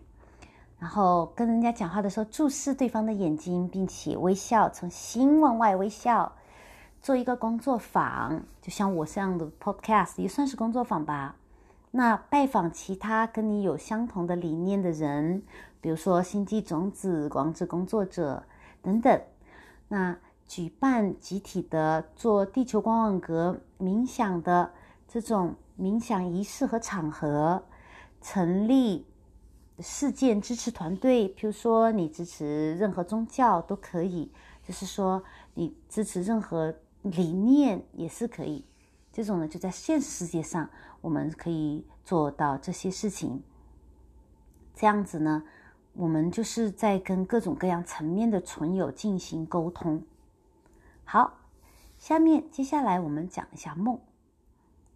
[0.78, 6.30] 然后跟人家讲话的时候注视对方的眼睛，并且微笑，从心往外微笑。
[7.00, 11.36] 做一个工作坊，就像我这样的 Podcast 也算是工作坊吧。
[11.90, 15.42] 那拜访其他跟你有相同的理念的人。
[15.82, 18.44] 比如说星际种子、光之工作者
[18.80, 19.20] 等等，
[19.88, 20.16] 那
[20.46, 24.72] 举办集体的做地球光网格冥想的
[25.08, 27.64] 这种冥想仪式和场合，
[28.20, 29.04] 成立
[29.80, 34.30] 事件支持团队，比如说你支持任何宗教都可以，
[34.62, 38.64] 就是说你支持任何理念也是可以。
[39.12, 43.42] 这种呢，就在现实世界上我们可以做到这些事情，
[44.76, 45.42] 这样子呢。
[45.94, 50.02] 我们就是在跟各种各样层面的存有进行沟通。
[51.04, 51.34] 好，
[51.98, 53.98] 下面接下来我们讲一下梦。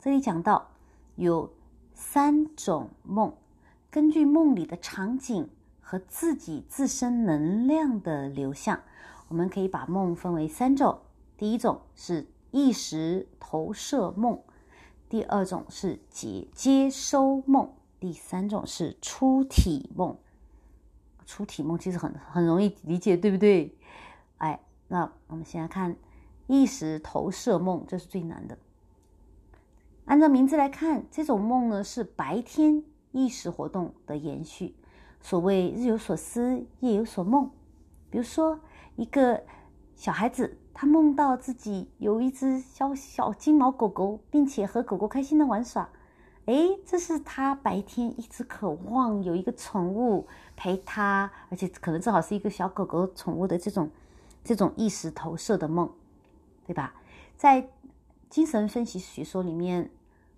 [0.01, 0.71] 这里讲到
[1.17, 1.53] 有
[1.93, 3.35] 三种梦，
[3.91, 8.81] 根据梦里的场景和自己自身能量的流向，
[9.29, 11.01] 我们可以把梦分为三种。
[11.37, 14.41] 第一种是意识投射梦，
[15.11, 20.17] 第二种是接接收梦，第三种是出体梦。
[21.27, 23.77] 出题梦其实很很容易理解，对不对？
[24.39, 25.97] 哎，那我们先来看
[26.47, 28.57] 意识投射梦，这是最难的。
[30.05, 34.75] 按照名字来看，这种梦呢是白天意识活动的延续。
[35.21, 37.51] 所谓日有所思，夜有所梦。
[38.09, 38.61] 比如说，
[38.95, 39.43] 一个
[39.97, 45.89] 小孩子他梦到自己有一只小小金毛狗狗，并且和狗狗开心的玩耍。
[46.47, 53.91] 诶，这是他白天一直渴望有一个宠物陪他，而且可能正好是一个小狗狗宠物的这种
[54.45, 55.91] 这种意识投射的梦，
[56.67, 56.95] 对吧？
[57.37, 57.69] 在
[58.31, 59.91] 精神分析学说里面，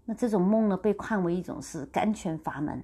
[0.07, 2.83] 那这种梦呢被看为一种是甘泉阀门，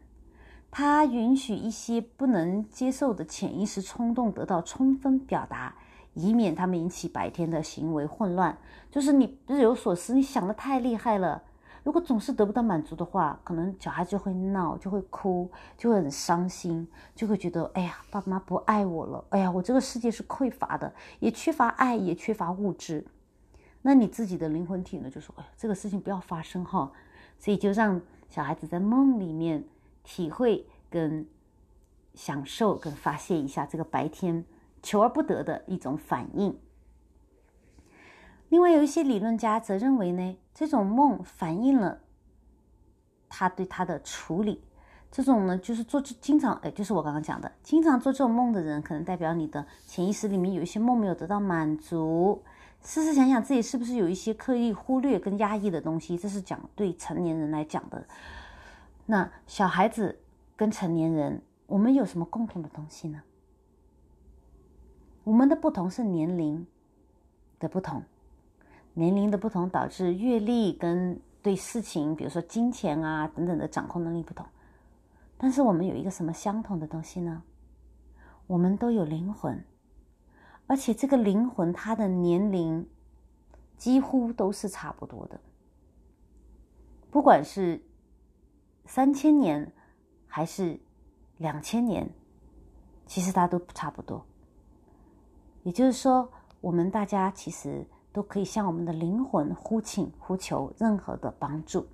[0.71, 5.75] 它允许一些不能接受的潜意识冲动得到充分表达。
[6.13, 8.57] 以免他们引起白天的行为混乱，
[8.89, 11.43] 就是你日有所思，你想的太厉害了。
[11.85, 19.25] 如果总是得不到满足的话，可能小孩就会闹，就会哭，就会很伤心，就会觉得哎呀，爸爸妈妈不爱我了。
[19.29, 23.07] 哎呀，我这个世界是匮乏的，也缺乏爱，也缺乏物质。
[23.83, 26.91] 那你自己的灵魂体呢，就说哎，这个事情不要发生哈。
[27.39, 29.63] 所以就让小孩子在梦里面
[30.03, 31.27] 体会跟
[32.15, 34.45] 享受跟发泄一下这个白天。
[34.83, 36.55] 求而不得的一种反应。
[38.55, 41.99] 另外，有一些理论家则认为呢，这种梦反映了
[43.29, 44.63] 他对他的处理。
[45.11, 52.45] 这种呢，就是做经常，哎，就是我刚刚讲的，经常做这种梦的人，可能代表你的潜意识里面有一些梦没有得到满足。
[52.81, 56.17] 试试想想自己是不是有一些刻意忽略跟压抑的东西。
[56.17, 58.07] 这是讲对成年人来讲的。
[59.07, 60.17] 那小孩子
[60.55, 63.21] 跟成年人，我们有什么共同的东西呢？
[65.25, 66.65] 我们的不同是年龄
[67.59, 68.05] 的不同，
[68.95, 74.47] 年龄的不同导致阅历跟对事情，比如说金钱啊等等的掌控能力不同。
[75.37, 77.43] 但是我们有一个什么相同的东西呢？
[78.47, 79.65] 我们都有灵魂，
[80.67, 82.89] 而且这个灵魂它的年龄
[83.77, 85.41] 几乎都是差不多的，
[87.11, 87.83] 不管是
[88.87, 89.73] 三千年
[90.27, 90.79] 还是
[91.39, 92.09] 两千年，
[93.07, 94.25] 其实它都差不多。
[95.63, 96.31] 也就是说，
[96.61, 101.85] 我们大家其实都可以向我们的灵魂呼请、呼求任何的帮助。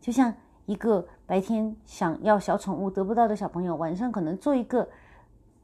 [0.00, 0.34] 就像
[0.66, 4.86] 一个白天想要小宠物得不到的小朋友，晚上可能做一个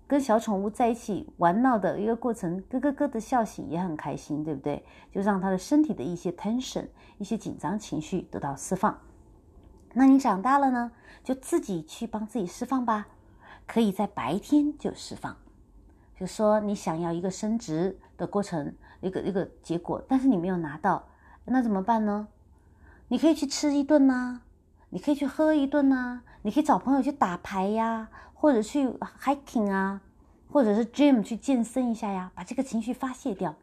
[0.06, 4.84] 跟小宠物在一起玩闹的一个过程，咯咯咯的笑醒也很开心，对不对？
[5.12, 6.86] 就让他的身体的一些 tension、
[7.18, 8.96] 一些紧张情绪得到释放。
[9.92, 10.92] 那你长大了呢，
[11.24, 13.08] 就自己去帮自己释放吧，
[13.66, 15.36] 可以在白天就释放。
[16.14, 21.08] 就说你想要一个升职的过程，一个一个结果，但是你没有拿到，
[21.44, 22.28] 那怎么办呢？
[23.08, 24.40] 你可以去吃一顿呐，
[24.90, 28.86] 你可以去喝一顿呐，你可以找朋友去打牌呀，或者去
[29.20, 30.00] hiking 啊，
[30.50, 33.54] 或者是 gym 去健身一下呀，把这个情绪发泄掉，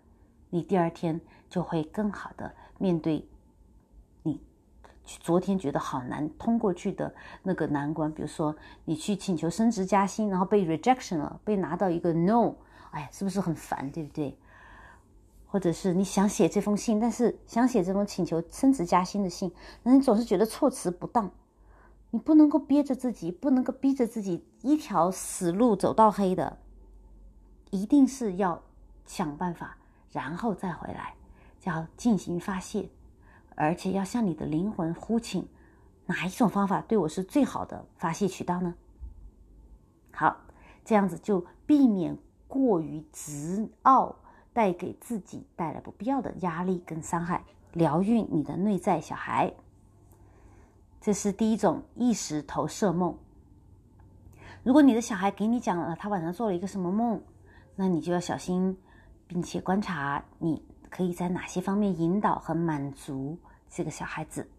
[0.50, 3.26] 你第二天就会更好的面对
[4.24, 4.42] 你。
[5.06, 12.56] 昨天觉得好难通过去的那个难关，比如说你去请求升职加薪，然后被 rejection 了，被拿到一个 no，
[12.92, 14.38] 哎，是不是很烦，对不对？
[15.48, 19.52] 或者是你想写这封信，但是想写这封请求升职加薪的信，
[19.84, 21.32] 那你总是觉得措辞不当，
[22.12, 26.60] 你不能够憋着自己，不能够逼着自己一条死路走到黑的，
[27.72, 28.62] 一定是要
[29.06, 29.78] 想办法，
[30.12, 31.16] 然后再回来，
[31.60, 32.90] 叫进行发泄。
[33.56, 35.48] 而且要向你的灵魂呼请，
[36.06, 38.76] 哪一种方法对我是最好的发泄渠道呢？
[40.12, 40.42] 好，
[40.86, 44.16] 这样子就避免过于执拗，
[44.58, 47.44] 带给自己带来不必要的压力跟伤害，
[47.74, 49.54] 疗愈你的内在小孩。
[51.00, 53.16] 这是第一种意识投射梦。
[54.64, 57.22] 如果你的小孩给你讲了他晚上做了一个什么梦，
[57.76, 58.76] 那你就要小心，
[59.28, 63.38] 并且观察你可以在哪些方面引导和满足。
[63.70, 64.50] 这个小孩子，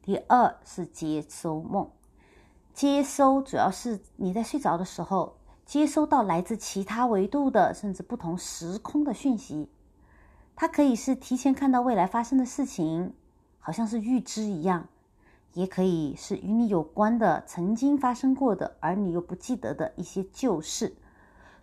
[0.00, 1.90] 第二是接收梦，
[2.72, 5.36] 接收主要是你在睡着的时候
[5.66, 9.68] 接收到来自其他维度的甚至不同时空的讯息，
[10.54, 13.14] 它可以是提前看到未来发生的事情，
[13.58, 14.86] 好像是预知一样，
[15.54, 20.94] 也可以是与你有关的曾经发生过的而你又不记得的一些旧事。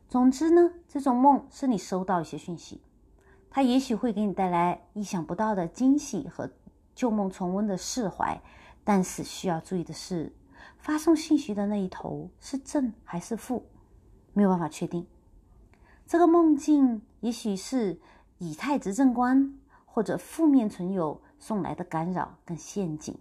[0.10, 2.82] 总之呢，这种梦是你收到一些讯息。
[3.50, 6.50] 它也许会给你带来意想不到的惊喜和
[6.96, 8.42] 旧梦重温的释怀，
[8.84, 10.34] 但是需要注意的是，
[10.80, 13.64] 发送信息的那一头是正还是负，
[14.34, 15.06] 没有办法确定。
[16.06, 18.00] 这个梦境也许是
[18.38, 19.54] 以太执政官
[19.86, 23.17] 或者负面存有送来的干扰跟陷阱，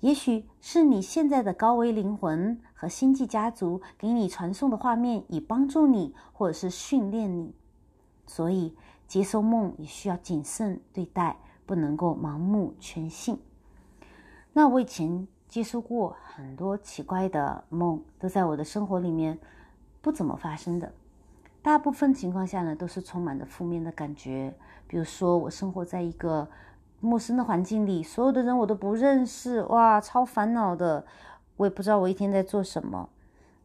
[0.00, 7.54] 也许是你现在的高维灵魂和星际家族给你传送的画面，以帮助你或者是训练你，
[8.26, 8.74] 所以。
[9.10, 13.36] 接收梦也需要谨慎对待，不能够盲目全信。
[14.52, 19.36] 那我以前接收过很多奇怪的梦，都在我的生活里面
[20.00, 20.92] 不怎么发生的。
[21.62, 24.54] 大部分情况下呢，都是充满着负面的感觉。
[24.86, 26.48] 比如说，我生活在一个
[27.00, 31.04] 陌生的环境里，所有的人我都不认识，哇，超烦恼的。
[31.56, 33.10] 我也不知道我一天在做什么，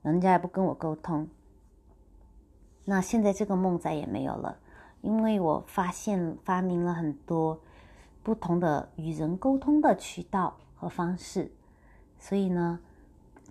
[0.01, 1.29] 人家也不跟我沟通。
[2.83, 4.57] 那现在这个梦再也没有了，
[5.01, 7.61] 因为我发现发明了很多
[8.21, 11.49] 不同的与人沟通的渠道和方式，
[12.19, 12.79] 所以呢，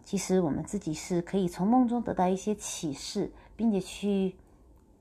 [0.04, 4.36] 其实我们自己是可以从梦中得到一些启示，并且去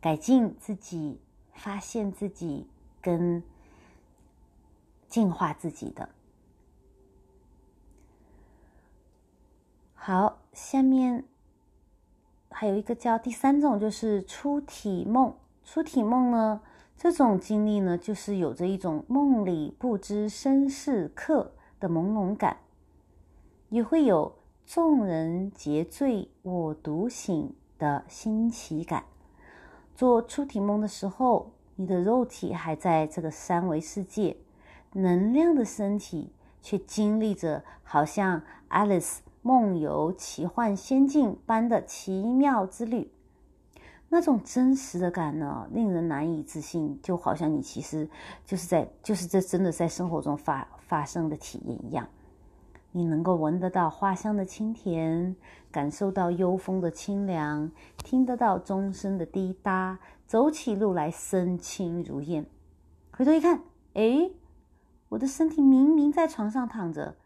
[0.02, 1.20] 改进自己、
[1.54, 2.68] 发现自己
[3.02, 3.44] 跟
[5.08, 6.10] 进化自己的。
[9.94, 11.26] 好，下面。
[12.56, 15.36] 还有一个叫第三种，就是出体梦。
[15.66, 16.62] 出体梦呢，
[16.96, 22.58] 这种经历呢，就是有着一种梦里不知身是客的朦胧感，
[23.70, 24.36] 也会有
[24.76, 29.04] 众人皆醉我独醒的新奇感。
[29.94, 34.36] 做出体梦的时候，你的肉体还在这个三维世界，
[34.94, 39.18] 能量的身体却经历着好像 Alice。
[39.44, 43.12] 梦游奇幻仙境般的奇妙之旅，
[44.10, 48.10] 那种真实的感呢，令人难以置信，就好像你其实
[48.44, 52.08] 就是在，就是这真的在生活中发发生的体验一样。
[52.94, 55.36] 你能够闻得到花香的清甜，
[55.70, 62.46] 感受到幽风的清凉，听得到钟声的滴答，走起路来身轻如燕。
[63.12, 63.62] 回头一看，
[63.96, 64.32] 哎，
[65.10, 67.18] 我的身体明明在床上躺着，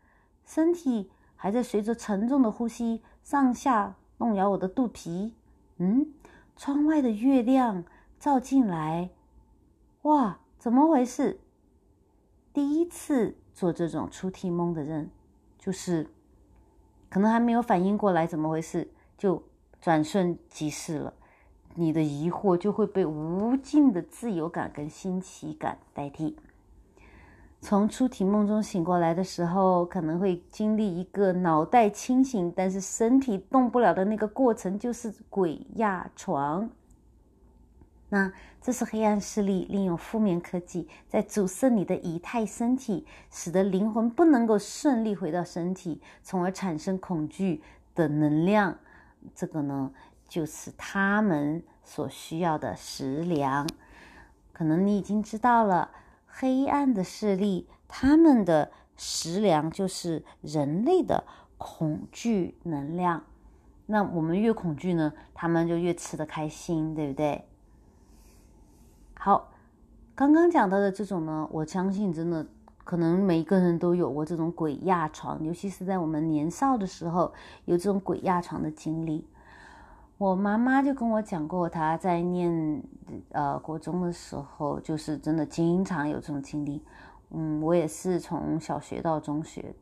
[0.43, 1.11] 身体。
[1.39, 5.35] 还在随着沉重的呼吸上下弄摇我的肚皮。
[5.77, 6.11] 嗯，
[6.55, 7.83] 窗外的月亮
[8.19, 9.11] 照进来，
[10.01, 11.39] 哇，怎么回事？
[12.51, 15.11] 第一次做这种出体梦的人，
[15.67, 16.07] 就是
[17.09, 18.87] 可能还没有反应过来怎么回事，
[19.17, 19.43] 就
[19.81, 21.13] 转瞬即逝了。
[21.75, 26.37] 你的疑惑就会被无尽的自由感跟新奇感代替。
[27.59, 36.69] 从初体梦中醒过来的时候，可能会经历一个脑袋清醒，但是身体动不了的那个过程，就是鬼压床。
[38.09, 38.31] 那
[38.61, 47.61] 这是黑暗势力利用负面科技在阻塞你的仪态身体，使得灵魂不能够顺利回到身体，从而产生恐惧
[47.93, 48.77] 的能量。
[49.35, 49.91] 这个呢，
[50.27, 53.67] 就是他们所需要的食粮。
[54.53, 55.91] 可能你已经知道了。
[56.39, 61.23] 黑暗的势力，他们的食粮就是人类的
[61.57, 63.23] 恐惧能量。
[63.87, 67.47] 那我们越恐惧呢，他们就越吃得开心，对不对？
[69.27, 69.49] 好，
[70.15, 72.47] 刚刚讲到的这种呢，我相信真的
[72.85, 77.33] 可能每一个人都有过这种鬼压床，尤其是在我们年少的时候
[77.65, 79.27] 有这种鬼压床的经历。
[80.17, 82.81] 我妈妈就跟我讲过，她在念
[83.33, 86.81] 呃国中的时候，就是真的经常有这种经历。
[87.31, 89.75] 嗯，我也是从小学到中学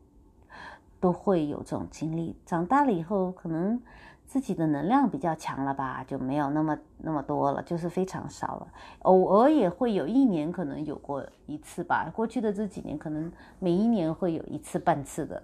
[0.98, 2.34] 都会有这种经历。
[2.44, 3.80] 长大了以后，可能
[4.26, 8.68] 自己的能量比较强了吧，就没有那么那么多了，就是非常少了。
[9.00, 12.10] 偶尔也会有一年可能有过一次吧。
[12.14, 15.42] 过去的这几年，可能每一年会有一次半次的。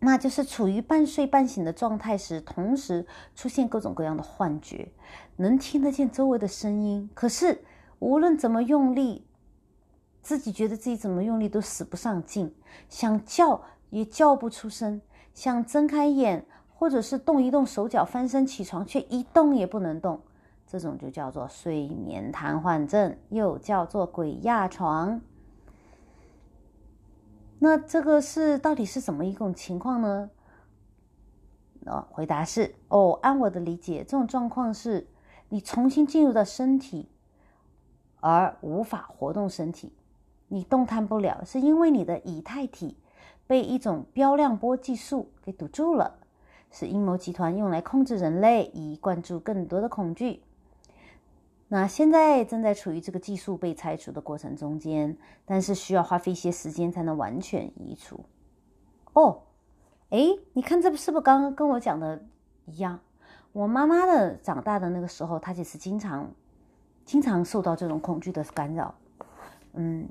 [0.00, 4.92] 那就是处于半睡半醒的状态时，同时出现各种各样的幻觉，
[5.36, 7.64] 能听得见周围的声音，可是
[7.98, 9.26] 无论怎么用力，
[10.20, 12.54] 自己觉得自己怎么用力都使不上劲，
[12.88, 15.00] 想叫也叫不出声，
[15.36, 20.18] 想睁开眼或者是动一动手脚翻身起床，却一动也不能动，
[20.66, 25.20] 这种就叫做睡眠瘫痪症，又叫做鬼压床。
[27.58, 30.30] 那这个是到底是怎么一种情况呢？
[31.84, 35.06] 哦，回答是哦，按我的理解，这种状况是
[35.50, 37.10] 你重新进入到身体，
[38.20, 39.92] 而无法活动身体，
[40.48, 42.96] 你动弹不了，是因为你的以太体
[43.46, 46.18] 被一种标量波技术给堵住了，
[46.70, 50.42] 是阴谋集团用来控制人类，以灌注更多的恐惧。
[51.68, 58.24] 那现在正在处于这个技术被拆除的过程中间，但是需要花费一些时间才能完全移除。
[59.12, 59.42] 哦，
[60.10, 60.18] 哎，
[60.52, 62.24] 你看这是不是刚刚跟我讲的
[62.66, 63.00] 一样？
[63.52, 66.30] 我妈妈的长大的那个时候，她就是经常
[67.04, 68.94] 经常受到这种恐惧的干扰。
[69.72, 70.08] 嗯，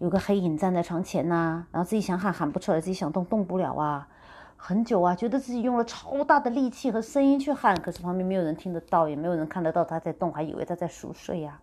[0.00, 4.08] 有个黑影站在床前呐，然后自己想喊喊不出来，自己想动动不了啊。
[4.56, 11.60] 很久啊，觉得自己用了超大的力气和声音去喊，可是旁边没有人听得到，也没有人看得到他在动，还以为他在熟睡呀。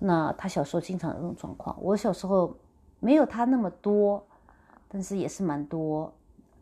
[0.00, 2.56] 那他小时候经常有这种状况，我小时候
[2.98, 4.26] 没有他那么多，
[4.88, 6.12] 但是也是蛮多。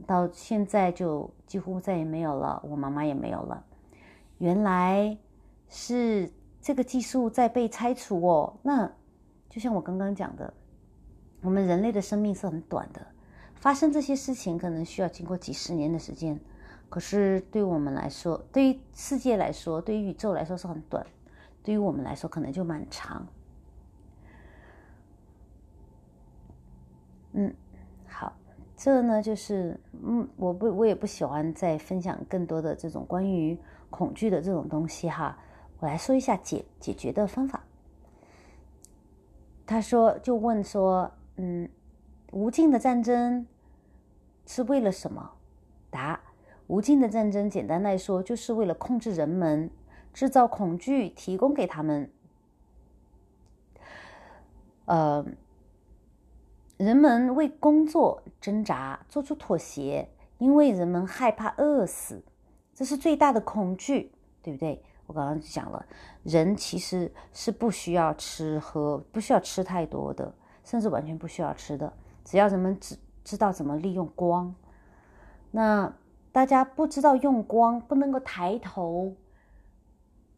[0.07, 3.65] 到现在就几乎再也没有了，我妈妈也没有了。
[4.37, 5.17] 原来
[5.71, 6.31] 是
[6.61, 8.55] 这个技术在被拆除哦。
[8.63, 8.91] 那
[9.51, 10.55] 就像我刚刚讲的，
[11.43, 13.05] 我们人类的生命是很短的，
[13.57, 16.39] 发生这些事情可能需要经过几十年的时间，
[16.89, 21.05] 可是对我们来说，对于世界来说，对于宇宙来说是很短，
[21.65, 23.27] 对于我们来说可能就蛮长。
[27.33, 27.53] 嗯，
[28.07, 28.33] 好，
[28.77, 33.59] 这呢就是嗯，我不我也不喜欢再分享更多的这种关于
[33.91, 35.37] 恐惧的这种东西哈，
[35.81, 37.65] 我来说一下解解决的方法。
[39.71, 41.71] 他说：“就问说，嗯，
[42.33, 43.47] 无尽的战争
[44.45, 45.31] 是为了什么？
[45.91, 46.21] 答：
[46.67, 49.71] 无尽的战争，简单来说，就是为了控制人们，
[50.13, 52.11] 制造恐惧，提供给他们。
[54.87, 55.25] 呃，
[56.77, 60.09] 人们为工作挣扎，做出妥协，
[60.39, 62.25] 因为人们害怕饿死，
[62.75, 64.11] 这是最大的恐惧，
[64.43, 65.85] 对不对？”我刚刚讲了，
[66.23, 70.33] 人其实是不需要吃喝，不需要吃太多的，
[70.63, 71.93] 甚至完全不需要吃的。
[72.25, 74.55] 只要人们知知道怎么利用光，
[75.51, 75.93] 那
[76.31, 79.17] 大家不知道用光，不能够抬头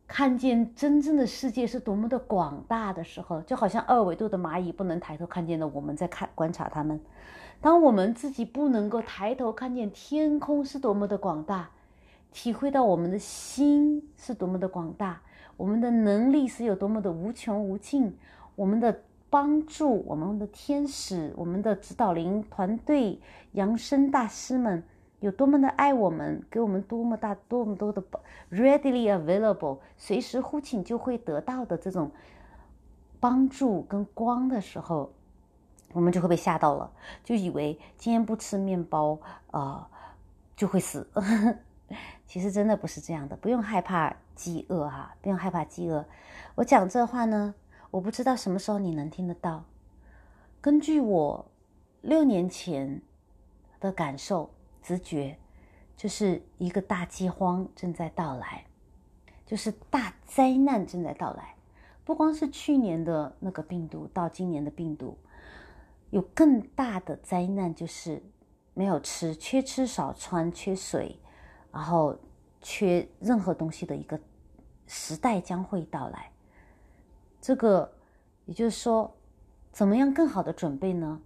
[0.06, 6.98] 看见真正的世界是多么的广大的时候，就好像二维度的蚂蚁不能抬头看见的，我们在看观察他们。
[7.60, 11.68] 当我们自己不能够抬头看见天空是多么的广大。
[12.32, 15.20] 体会到我们的心是多么的广大，
[15.56, 18.16] 我们的能力是有多么的无穷无尽，
[18.56, 23.20] 我们的帮助，我们的天使，我们的指导灵团队、
[23.52, 24.82] 扬声大师们
[25.20, 28.02] 有多么的爱我们，给我们多么大、多么多的
[28.50, 32.10] readily available，随时呼请就会得到的这种
[33.20, 35.12] 帮助跟光的时候，
[35.92, 36.90] 我们就会被吓到了，
[37.22, 39.18] 就以为今天不吃面包
[39.50, 39.86] 啊
[40.56, 41.06] 就会死。
[42.32, 46.02] 其实真的不是这样的，不用害怕饥饿哈，不用害怕饥饿。
[46.54, 47.54] 我讲这话呢，
[47.90, 49.66] 我不知道什么时候你能听得到。
[50.58, 51.44] 根据我
[52.00, 53.02] 六年前
[53.78, 54.48] 的感受、
[54.82, 55.36] 直觉，
[55.94, 58.64] 就是一个大饥荒正在到来，
[59.44, 61.54] 就是大灾难正在到来。
[62.02, 65.18] 不光是去年的那个病毒，到今年的病毒，
[66.08, 68.22] 有更大的灾难，就是
[68.72, 71.18] 没有吃、缺吃少穿、缺水。
[71.72, 72.14] 然后，
[72.60, 74.20] 缺任何东西的一个
[74.86, 76.30] 时代将会到来。
[77.40, 77.90] 这个，
[78.44, 79.12] 也就是说，
[79.72, 81.20] 怎么样更好的准备呢？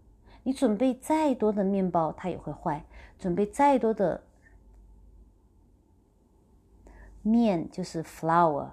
[0.45, 2.81] 你准备再多的面包，它也会坏；
[3.19, 4.23] 准备再多的
[7.23, 8.69] 面，就是 flour，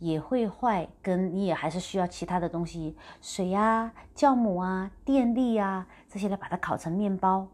[0.00, 0.88] 也会坏。
[1.00, 7.46] 跟你也还是需要其他的东西，水呀、酵母啊、电力啊这些来把它烤成面包，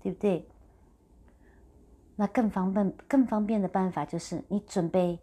[0.00, 0.48] 对不对？
[2.18, 5.18] 那更方便、更方便的办法就是你准备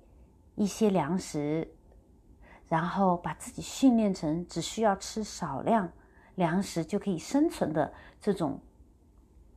[0.54, 1.68] 一些粮食，
[2.70, 5.91] 然后把自己训练成只需要吃少量
[6.36, 7.91] 粮食就可以生存的
[8.22, 8.60] 这种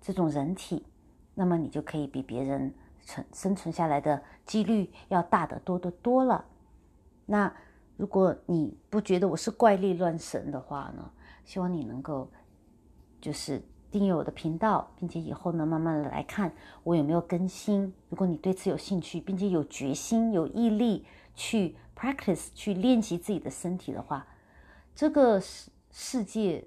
[0.01, 0.87] 这种人体，
[1.35, 6.43] 那么你就可以比别人存生存下来的几率要大得多得多了。
[7.27, 7.55] 那
[7.99, 11.11] 如果你不觉得我是怪力乱神的话呢？
[11.45, 12.31] 希望你能够
[13.21, 13.63] 就是。
[13.99, 17.95] 订阅我的频道，并且以后呢，慢慢的来看我有没有更新。
[18.11, 24.27] 如果你对此有兴趣，并且有决心、有毅力去 practice 去练习自己的身体的话，
[24.95, 26.63] 这个世世界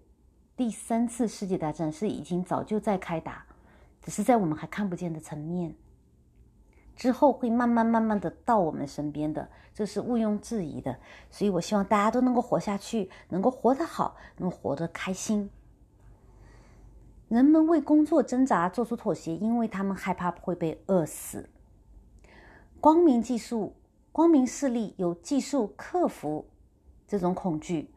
[0.57, 3.45] 第三次世界大战是已经早就在开打，
[4.01, 5.75] 只是在我们还看不见的层面。
[6.95, 10.97] 之后会慢慢慢慢的到我们身边的，这是毋庸置疑的。
[11.29, 15.51] 所以我希望大家都能够活下去，能够活得好，能活得开心。
[17.29, 21.47] 人们为工作挣扎，做出妥协，因为他们害怕会被饿死。
[22.81, 23.75] 光明技术、
[24.11, 26.47] 光明势力有技术克服
[27.07, 27.91] 这种恐惧，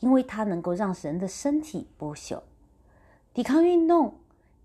[0.00, 2.42] 因为它能够让人的身体不朽。
[3.32, 4.16] 抵抗运动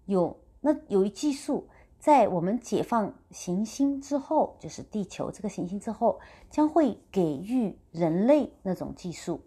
[0.06, 9.40] 有那有一技术，在我们解放行星之后，就是地球这个行星之后，将会给予人类那种技术。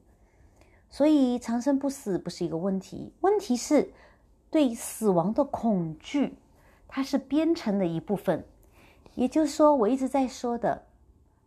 [0.88, 3.92] 所以长生不死不是一个问题，问题是。
[4.52, 6.36] 对死亡的恐惧，
[6.86, 8.44] 它是编程的一部分。
[9.14, 10.82] 也就是说，我一直在说的，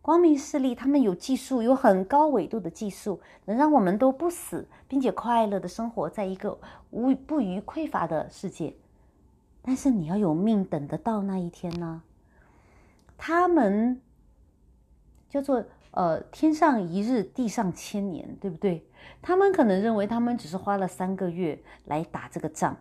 [0.02, 6.58] 光明势力他们有技术，有很高纬度的技术，能让我们都不死，并且快乐的生活在一个
[6.90, 8.74] 无不虞匮乏的世界。
[9.62, 12.02] 但是你要有命等得到那一天呢？
[13.16, 14.00] 他们
[15.28, 18.84] 叫做呃天上一日，地上千年，对不对？
[19.22, 22.76] 他们可能认为他们只是花了三个月来打这个仗。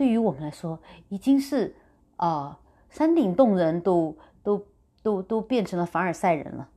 [0.00, 0.80] 对于我们来说，
[1.10, 1.76] 已经是
[2.16, 4.66] 啊，山顶洞人都都
[5.02, 6.70] 都都变成了凡尔赛人了，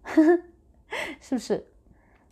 [1.21, 1.65] 是不是？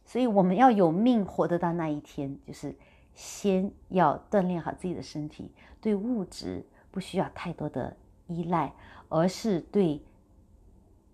[0.03, 2.75] 所以我们要有命活得到那一天，就是
[3.13, 7.95] 先要锻炼好自己的身体，对物质不需要太多的
[8.27, 8.73] 依赖，
[9.07, 10.03] 而是对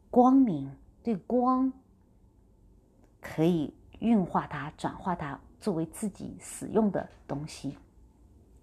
[0.09, 1.71] 光明、对光
[3.21, 7.77] 可以运化它、转化它，作为自己使用的东西，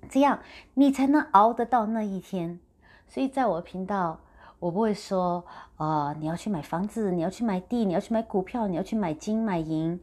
[0.09, 0.41] 这样
[0.75, 2.61] 你才能熬得到那一天。
[3.09, 4.21] 所以在我频道。
[4.61, 5.45] 我不会说，
[5.77, 10.01] 呃，你要去买房子，你要去买地，你要去买股票，你要去买金买银，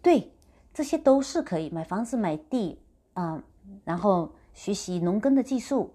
[0.00, 0.30] 对，
[0.72, 2.78] 这些都是可以买房子买地
[3.14, 3.42] 啊，
[3.84, 5.92] 然后学习农耕的技术、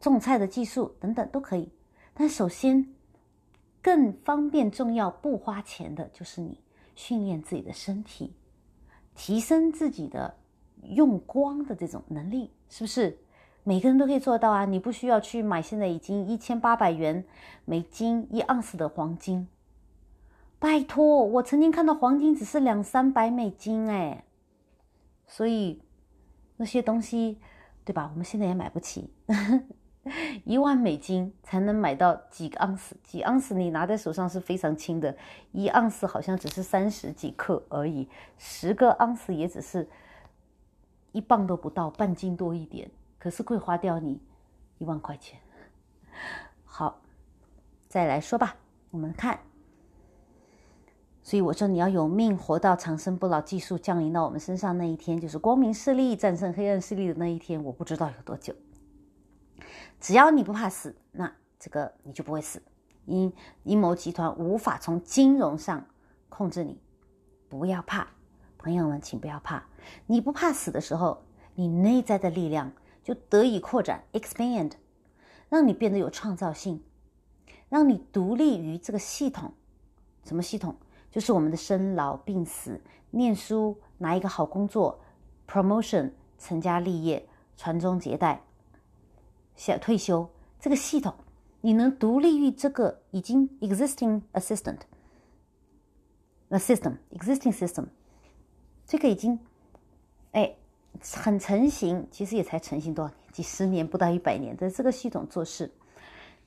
[0.00, 1.70] 种菜的技术等等都可以。
[2.14, 2.94] 但首先，
[3.82, 6.58] 更方便、重要、不花钱的就是你
[6.94, 8.34] 训练自己的身体，
[9.14, 10.34] 提升自己的
[10.82, 13.18] 用光的这种能力，是不是？
[13.64, 14.64] 每个人都可以做到啊！
[14.64, 17.22] 你不需要去买现在已经一千八百元
[17.66, 19.46] 美金一盎司的黄金。
[20.58, 24.24] 拜托，我曾经看到黄金只是两三百美金哎，
[25.26, 25.82] 所以
[26.56, 27.38] 那些东西，
[27.84, 28.08] 对吧？
[28.10, 29.10] 我们现在也买不起，
[30.44, 35.14] 一万美金才能买到几个盎司，几盎司你拿在手上是非常轻的，
[35.52, 38.08] 一盎司好像只是三十几克而已，
[38.38, 39.86] 十个盎司也只是
[41.18, 42.88] 一磅都不到，半斤多一点。
[43.18, 44.22] 可是会花掉你
[44.78, 45.40] 一万块钱。
[46.64, 47.00] 好，
[47.88, 48.54] 再来说吧。
[48.92, 49.40] 我们看，
[51.20, 57.62] 所以我说你要有命活到长生不老，技术降临到我们身上那一天，就是光明势力战胜黑暗势力的那一天。
[57.64, 58.54] 我不知道有多久。
[59.98, 62.62] 只要你不怕死，那这个你就不会死。
[63.06, 63.32] 阴
[63.64, 65.84] 阴谋集团无法从金融上
[66.28, 66.80] 控制你，
[67.48, 68.06] 不要怕，
[68.58, 69.64] 朋友们，请不要怕。
[70.06, 71.22] 你不怕死的时候，
[71.54, 72.72] 你内在的力量。
[73.04, 74.72] 就得以扩展，expand，
[75.48, 76.82] 让你变得有创造性，
[77.70, 79.54] 让你独立于这个系统。
[80.24, 80.76] 什么系统？
[81.10, 82.82] 就是我们的生老病死、
[83.12, 85.00] 念书、拿一个好工作、
[85.48, 88.42] promotion、成家立业、传宗接代、
[89.56, 90.28] 想退休。
[90.60, 91.14] 这个系统，
[91.62, 97.86] 你能独立于这个已经 existing assistant，a system，existing system，
[98.88, 99.38] 这个已经，
[100.32, 100.56] 哎。
[101.14, 103.32] 很成型，其实也才成型多少年？
[103.32, 104.56] 几十年，不到一百年。
[104.56, 105.72] 在这个系统做事，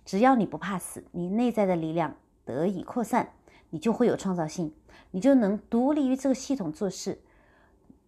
[0.03, 2.13] 只要你不怕死，你内在的力量
[2.43, 3.31] 得以扩散，
[3.69, 4.73] 你就会有创造性，
[5.11, 7.21] 你就能独立于这个系统做事，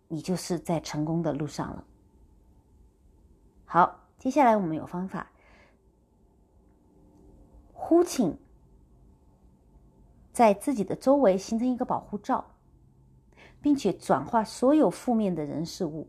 [0.10, 1.86] 你就是在成功的路上了。
[3.64, 5.32] 好，接下来我们有方法，
[7.72, 8.38] 呼请
[10.34, 12.52] 在自己的周围形成一个保护罩，
[13.64, 16.08] 并且转化所有负面的人事物。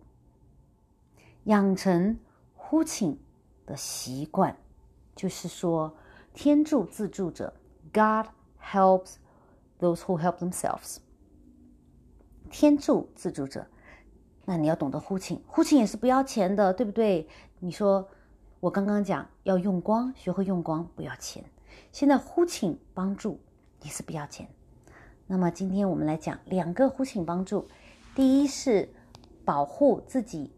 [1.44, 2.18] 养成
[2.54, 3.18] 呼请
[3.64, 4.56] 的习惯，
[5.14, 5.94] 就是说，
[6.34, 7.54] 天助自助者
[7.92, 8.26] ，God
[8.60, 9.14] helps
[9.78, 10.96] those who help themselves。
[12.50, 13.66] 天助自助者，
[14.44, 17.28] 那你要懂得呼请，呼请也是不要钱的，对不对？
[17.60, 18.08] 你说
[18.58, 21.44] 我刚刚讲要用光，学会用光不要钱，
[21.92, 23.38] 现在呼请帮助
[23.82, 24.48] 也是不要钱。
[25.26, 27.66] 那么今天我们来讲两个呼请帮助，
[28.14, 28.88] 第一是
[29.44, 30.52] 保护自己。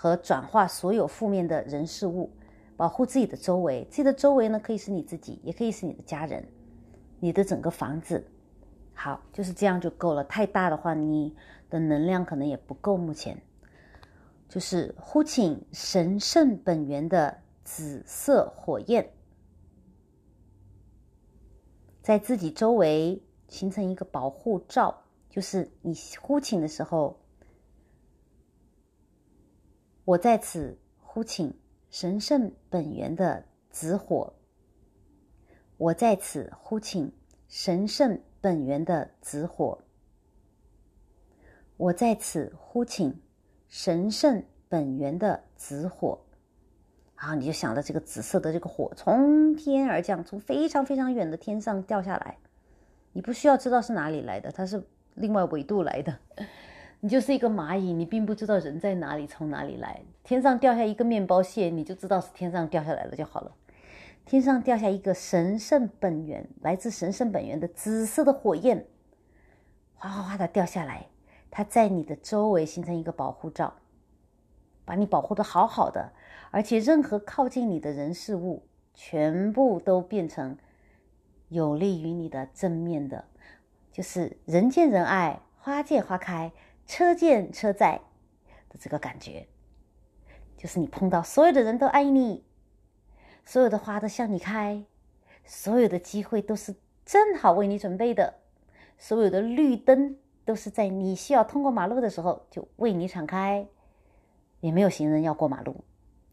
[0.00, 2.30] 和转化所有负面的人事物，
[2.76, 3.84] 保护自己的周围。
[3.90, 6.46] 自己的周围呢，可以是你自己，也可以是你的家人，
[7.18, 8.24] 你的整个房子。
[8.94, 10.22] 好，就是这样就够了。
[10.22, 11.34] 太大的话，你
[11.68, 12.96] 的能量可能也不够。
[12.96, 13.42] 目前，
[14.48, 19.10] 就是呼请神圣本源的紫色火焰，
[22.02, 25.02] 在自己周围形成一个保护罩。
[25.28, 27.18] 就是你呼请的时候。
[30.04, 31.54] 我在此呼请
[31.90, 34.32] 神圣本源的紫火。
[35.76, 37.12] 我在此呼请
[37.46, 39.78] 神圣本源的紫火。
[41.76, 43.20] 我在此呼请
[43.68, 46.18] 神圣本源的紫火。
[47.14, 52.38] 好，你就想着这个紫色的这个火从天而降，从非常非常远的天上掉下来。
[53.12, 54.82] 你不需要知道是哪里来的，它是
[55.14, 56.18] 另外纬度来的。
[57.00, 60.00] 你就是一个蚂蚁，你并不知道人在哪里，从哪里来。
[60.24, 63.52] 天上掉下一个面包屑，你就知道是天上掉下来的就好了。
[64.24, 68.84] 天上掉下一个神圣本源，来自神圣本源的紫色的火焰，
[69.94, 71.06] 哗哗哗的掉下来，
[71.50, 73.72] 它在你的周围形成一个保护罩，
[74.84, 76.12] 把你保护的好好的，
[76.50, 80.58] 而且任何靠近你的人事物，全部都变成
[81.48, 83.24] 有利于你的正面的，
[83.92, 86.52] 就是人见人爱，花见花开。
[86.90, 88.00] 车见车载
[88.70, 89.46] 的这个感觉，
[90.56, 92.42] 就是你碰到所有的人都爱你，
[93.44, 94.82] 所有的花都向你开，
[95.44, 96.74] 所有的机会都是
[97.04, 98.38] 正好为你准备的，
[98.96, 103.68] 所有的绿灯都是在你需要通过马路的时候就为你敞开，
[104.60, 105.84] 也没有行人要过马路，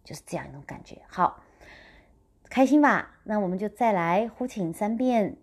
[0.06, 1.02] 就是这样一种感觉。
[1.10, 1.44] 好，
[2.50, 3.16] 开心吧？
[3.24, 5.38] 那我们就再来呼请三遍，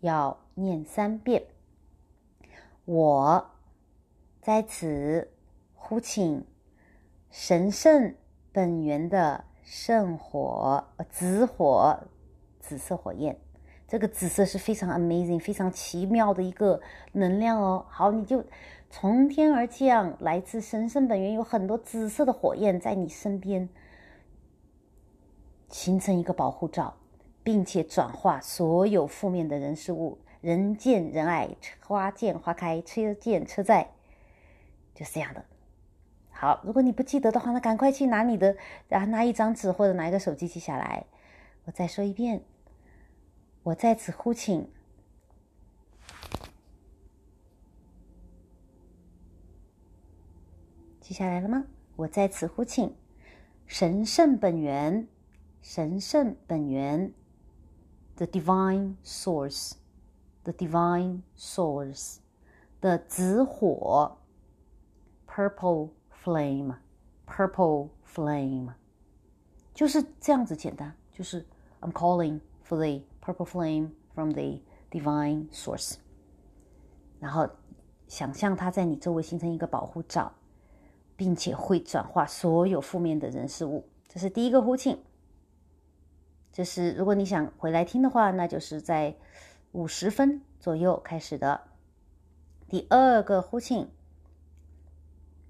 [0.00, 1.44] 要念三遍。
[2.84, 3.50] 我
[4.40, 5.30] 在此
[5.74, 6.44] 呼请
[7.30, 8.14] 神圣
[8.52, 11.98] 本源的圣火，紫火，
[12.60, 13.38] 紫色火焰。
[13.86, 16.80] 这个紫色是非常 amazing、非常奇妙的一个
[17.12, 17.86] 能量哦。
[17.88, 18.44] 好，你就
[18.90, 23.68] 从天而降，来自神圣本源，有很多紫色的火焰在你身边，
[25.68, 26.96] 形成一个保护罩，
[27.42, 31.48] 并且转化所有负面的人事物，人见人爱，
[31.80, 33.90] 花见花开，车见车载，
[34.94, 35.44] 就是这样的。
[36.30, 38.56] 好，如果你不记得的话，那赶快去拿你的，
[38.88, 41.04] 然后拿一张纸或者拿一个手机记下来。
[41.64, 42.42] 我再说一遍。
[43.64, 44.70] 我在此呼请，
[51.00, 51.64] 记下来了吗？
[51.96, 52.94] 我在此呼请
[53.66, 55.08] 神圣本源，
[55.68, 57.12] 神圣本源
[58.16, 62.16] ，the divine source，the divine source
[62.80, 64.16] 的紫火
[65.26, 65.90] ，purple
[66.24, 68.72] flame，purple flame，
[69.74, 71.44] 就是这样子简单，就是
[71.82, 75.96] I'm calling for the Purple flame from the divine source，
[77.20, 77.46] 然后
[78.06, 80.32] 想象它在你周围形成一个保护罩，
[81.14, 83.84] 并且会转化所有负面的人事物。
[84.08, 84.98] 这是第一个呼请。
[86.58, 89.14] 就是如果你想回来听的话，那就是在
[89.70, 91.60] 五十分左右开始的。
[92.68, 93.88] 第二个呼请，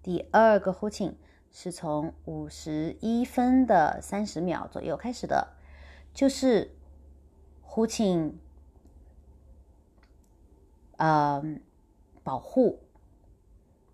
[0.03, 1.17] 第二个呼请
[1.51, 5.55] 是从五十一分的三十秒左右开始的，
[6.13, 6.75] 就是。
[7.71, 8.39] 呼请，
[10.97, 11.43] 呃，
[12.25, 12.81] 保护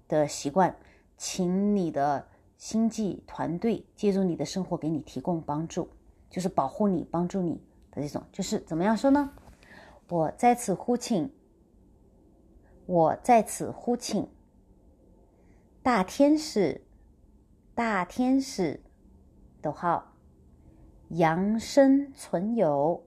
[0.08, 0.76] 的习惯，
[1.18, 5.90] 请你的星际团队介入你的生活，给你提供帮助，
[6.34, 7.62] 就是保护你、帮助你
[7.92, 9.30] 的这种，就是怎么样说呢？
[10.08, 11.30] 我在此呼请，
[12.86, 14.28] 我在此呼请
[15.80, 16.82] 大天使，
[17.72, 18.82] 大天使，
[19.62, 20.12] 逗号，
[21.10, 23.04] 扬生存有。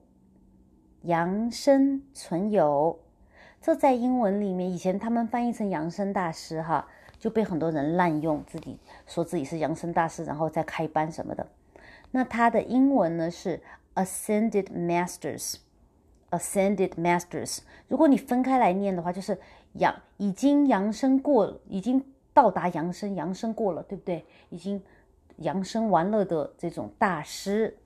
[1.02, 2.98] 扬生存有，
[3.60, 11.46] 这在英文里面，以前他们翻译成扬生大师，哈，就被很多人滥用，自己说自己是扬生大师，然后再开班什么的。
[12.10, 13.60] 那它的英文呢是
[13.94, 17.58] Ascended Masters，Ascended Masters。
[17.88, 19.38] 如果你分开来念的话，就是
[19.74, 22.02] 扬已经扬升过，已经
[22.32, 24.24] 到达扬升，扬升过了，对不对？
[24.50, 24.82] 已经
[25.38, 27.76] 扬升完了的这种大师。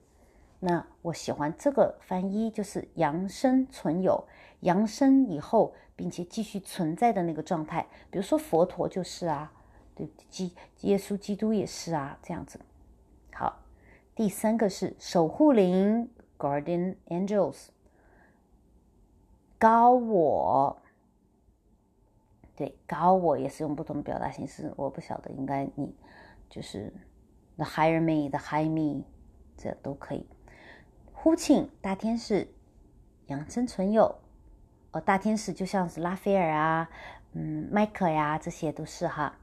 [0.59, 4.25] 那我喜欢这个翻译，就是扬生存有，
[4.61, 7.85] 扬升以后，并且继续存在的那个状态。
[8.09, 9.51] 比如说佛陀就是啊，
[9.93, 12.57] 对，基耶稣基督也是啊，这样子。
[14.15, 16.07] 第三个是守护灵
[16.37, 17.69] （Guardian Angels），
[19.57, 20.81] 高我，
[22.55, 25.95] 对，高我也是用不同的表达形式，我不晓得，应该你
[26.47, 26.93] 就是
[27.55, 29.03] the higher me，the high me，
[29.57, 30.27] 这都可以。
[31.11, 32.47] 呼请大天使，
[33.27, 34.19] 养生存有，
[34.91, 36.89] 哦，大天使就像是拉斐尔啊，
[37.31, 39.39] 嗯，迈克呀，这些都是哈。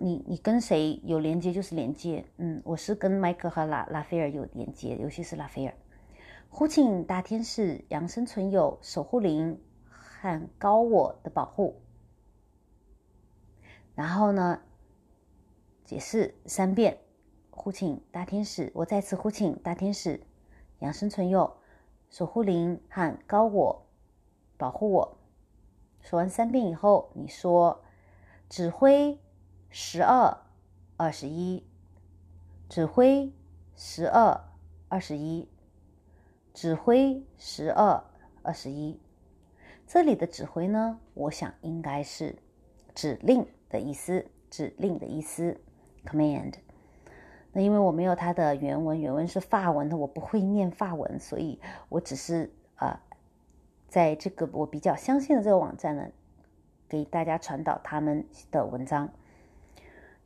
[0.00, 5.74] 你你跟谁有连接就是连接，嗯，我是跟迈克和拉拉斐尔有连接，尤其是拉斐尔。
[6.48, 11.82] 呼请大天使养生存有守护灵和高我的保护。
[13.94, 14.60] 然后呢，
[15.84, 16.98] 解释三遍，
[17.50, 20.20] 呼请大天使，我再次呼请大天使。
[20.80, 21.56] 养生存有，
[22.10, 23.86] 守护灵和高我
[24.56, 25.18] 保护我。
[26.00, 27.82] 说完三遍以后，你说
[28.48, 29.18] 指挥
[29.76, 30.38] 十二
[30.96, 31.66] 二十一，
[32.68, 33.32] 指挥
[33.74, 34.40] 十二
[34.88, 35.48] 二十一，
[36.52, 38.04] 指挥十二
[38.44, 39.00] 二十一。
[39.84, 42.36] 这里的指挥呢，我想应该是
[42.94, 45.60] 指令的意思，指令的意思
[46.06, 46.54] ，command。
[47.50, 51.58] 那因为我没有它的原文，原文是法文的，我不会念法文，所以
[51.88, 53.02] 我只是啊，
[53.88, 56.08] 在这个我比较相信的这个网站呢，
[56.88, 59.12] 给大家传导他们的文章。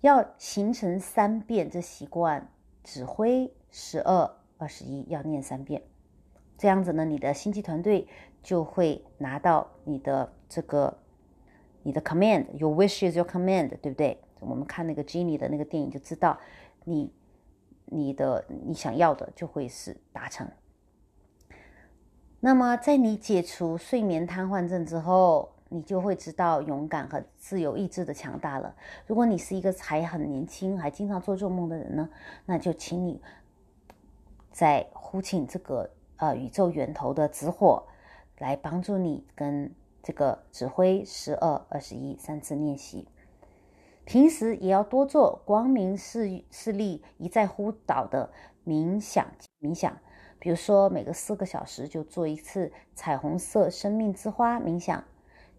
[0.01, 2.51] 要形成三遍这习惯，
[2.83, 5.83] 指挥十二二十一要念三遍，
[6.57, 8.07] 这样子呢，你的星际团队
[8.43, 10.99] 就会拿到你的这个
[11.83, 14.21] 你的 command，your wish is your command，对不对？
[14.41, 16.39] 我们看那个 Jenny 的那个电影就知道
[16.85, 17.13] 你。
[17.91, 20.47] 你的你想要的就会是达成。
[22.39, 28.75] 那么，在你解除睡眠瘫痪症之后，你就会知道勇敢和自由意志的强大了。
[29.07, 32.09] 如果你是一个还很年轻、还经常做做梦的人呢，
[32.47, 33.21] 那就请你
[34.51, 37.85] 在呼请这个呃宇宙源头的紫火
[38.39, 43.07] 来帮助你跟这个指挥十二、二十一三次练习。
[44.05, 48.31] 平时也要多做光明视视力一再呼导的
[48.65, 49.27] 冥想
[49.61, 49.95] 冥想。
[50.41, 55.03] 比如说，每个四个小时就做一次彩虹色生命之花冥想，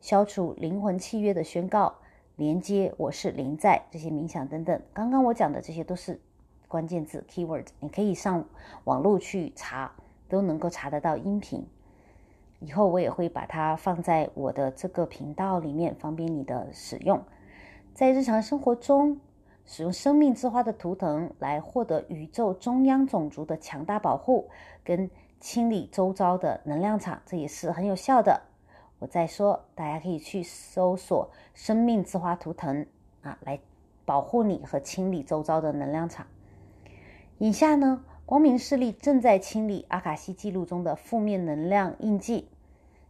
[0.01, 1.93] 消除灵魂契约的宣告，
[2.35, 4.81] 连接我是灵在这些冥想等等。
[4.93, 6.19] 刚刚我讲的这些都是
[6.67, 8.45] 关键字 keyword，你可以上
[8.83, 9.91] 网络去查，
[10.27, 11.65] 都能够查得到音频。
[12.59, 17.21] 以后我也会把它放在我的这个频道里面，方便你的使用。
[17.93, 19.19] 在日常生活中。
[19.71, 24.49] 使用生命之花的图腾来获得宇宙中央种族的强大保护，
[24.83, 25.07] 跟
[25.39, 28.41] 清理周遭的能量场，这也是很有效的。
[28.99, 32.85] 我再说，大家可以去搜索生命之花图腾
[33.23, 33.59] 啊，来
[34.05, 36.27] 保护你和清理周遭的能量场。
[37.37, 42.47] 以下呢，光明势力正在清理阿卡西记录中的负面能量印记，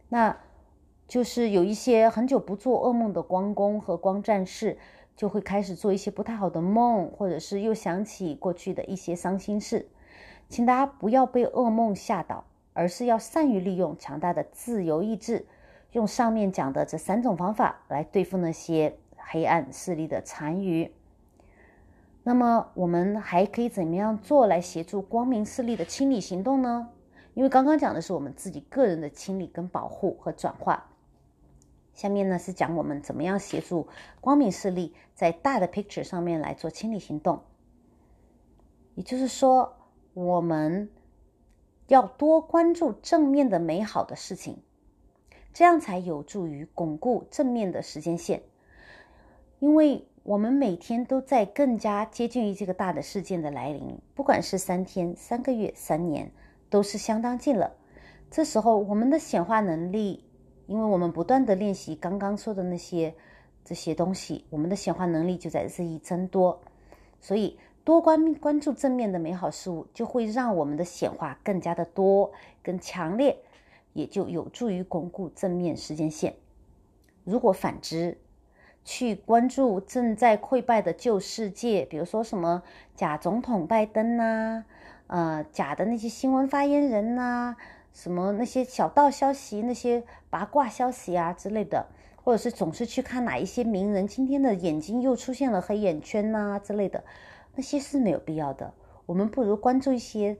[0.08, 0.36] 那
[1.06, 4.78] 就是有一些很久不做噩梦的光宫和光战士。
[5.16, 9.86] 就会开始做一些不太好的梦，或者是又想起过去的一些伤心事。
[10.48, 15.44] 请大家不要被噩梦吓倒，而是要善于利用强大的自由意志，
[15.92, 20.92] 用上面讲的这三种方法来对付那些黑暗势力的残余。
[22.22, 26.90] 那么，我们还可以怎么样做来协助光明势力的清理行动呢？
[27.34, 30.86] 因为刚刚讲的是我们自己个人的清理、跟保护和转化。
[31.94, 33.88] 下面呢是讲我们怎么样协助
[34.20, 37.40] 光明势力在大的 picture 上面来做清理行动。
[38.94, 39.76] 也就是说，
[40.12, 40.90] 我们
[41.88, 44.58] 要多关注正面的美好的事情，
[45.52, 48.42] 这样才有助于巩固正面的时间线。
[49.58, 56.30] 因为我们每天都在更加接近于这个大的事件的来临，不管是三天、三个月、三年，
[56.68, 57.72] 都是相当近了。
[58.30, 60.24] 这时候，我们的显化能力。
[60.66, 63.12] 因为我们不断的练习刚刚说的那些
[63.64, 66.60] 这些东西，我们的显化能力就在日益增多。
[67.20, 72.30] 所以多关关注正面的美好事物，就会让我们的显化更加的多、
[72.62, 73.36] 更强烈，
[73.92, 76.36] 也就有助于巩固正面时间线。
[77.24, 78.18] 如果反之，
[78.84, 82.62] 去关注正在溃败的旧世界，比如说什么
[82.96, 84.64] 假总统拜登呐，
[85.06, 87.56] 呃，假的那些新闻发言人呐。
[87.92, 91.88] 什么那些小道消息、那些八卦消息啊之类的，
[92.22, 97.02] 或者是总是去看哪一些名人今天的眼睛又出现了黑眼圈呐之类的，
[97.56, 98.72] 那些是没有必要的。
[99.06, 100.38] 我们不如关注一些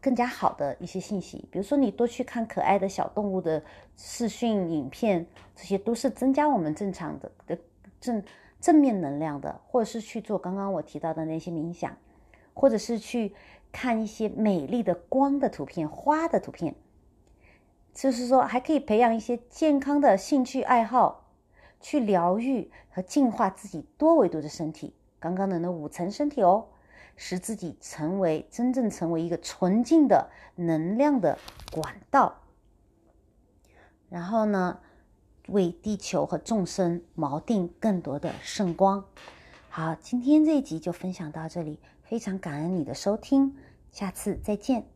[0.00, 3.62] 更加好的一些信息，比如说你多去看可爱的小动物的
[3.96, 7.58] 视讯影片，这些都是增加我们正常的的
[8.00, 8.22] 正
[8.60, 11.96] 正面能量的，或者是去做刚刚我提到的那些冥想，
[12.54, 13.34] 或者是去。
[13.72, 16.74] 看一些美丽的光的图片、花的图片，
[17.94, 21.28] 就是说还可以培养一些健康的兴趣爱好，
[21.80, 26.66] 去疗愈和净化自己多维度的身体，刚刚的那五层身体哦，
[27.22, 31.38] 使自己成为真正成为一个纯净的能量的
[31.70, 32.34] 管道，
[34.08, 34.80] 然后呢，
[35.48, 39.04] 为地球和众生锚定更多的圣光。
[39.68, 41.78] 好，今天这一集就分享到这里。
[42.04, 43.54] 非常感恩你的收听，
[43.92, 44.86] 下次再见。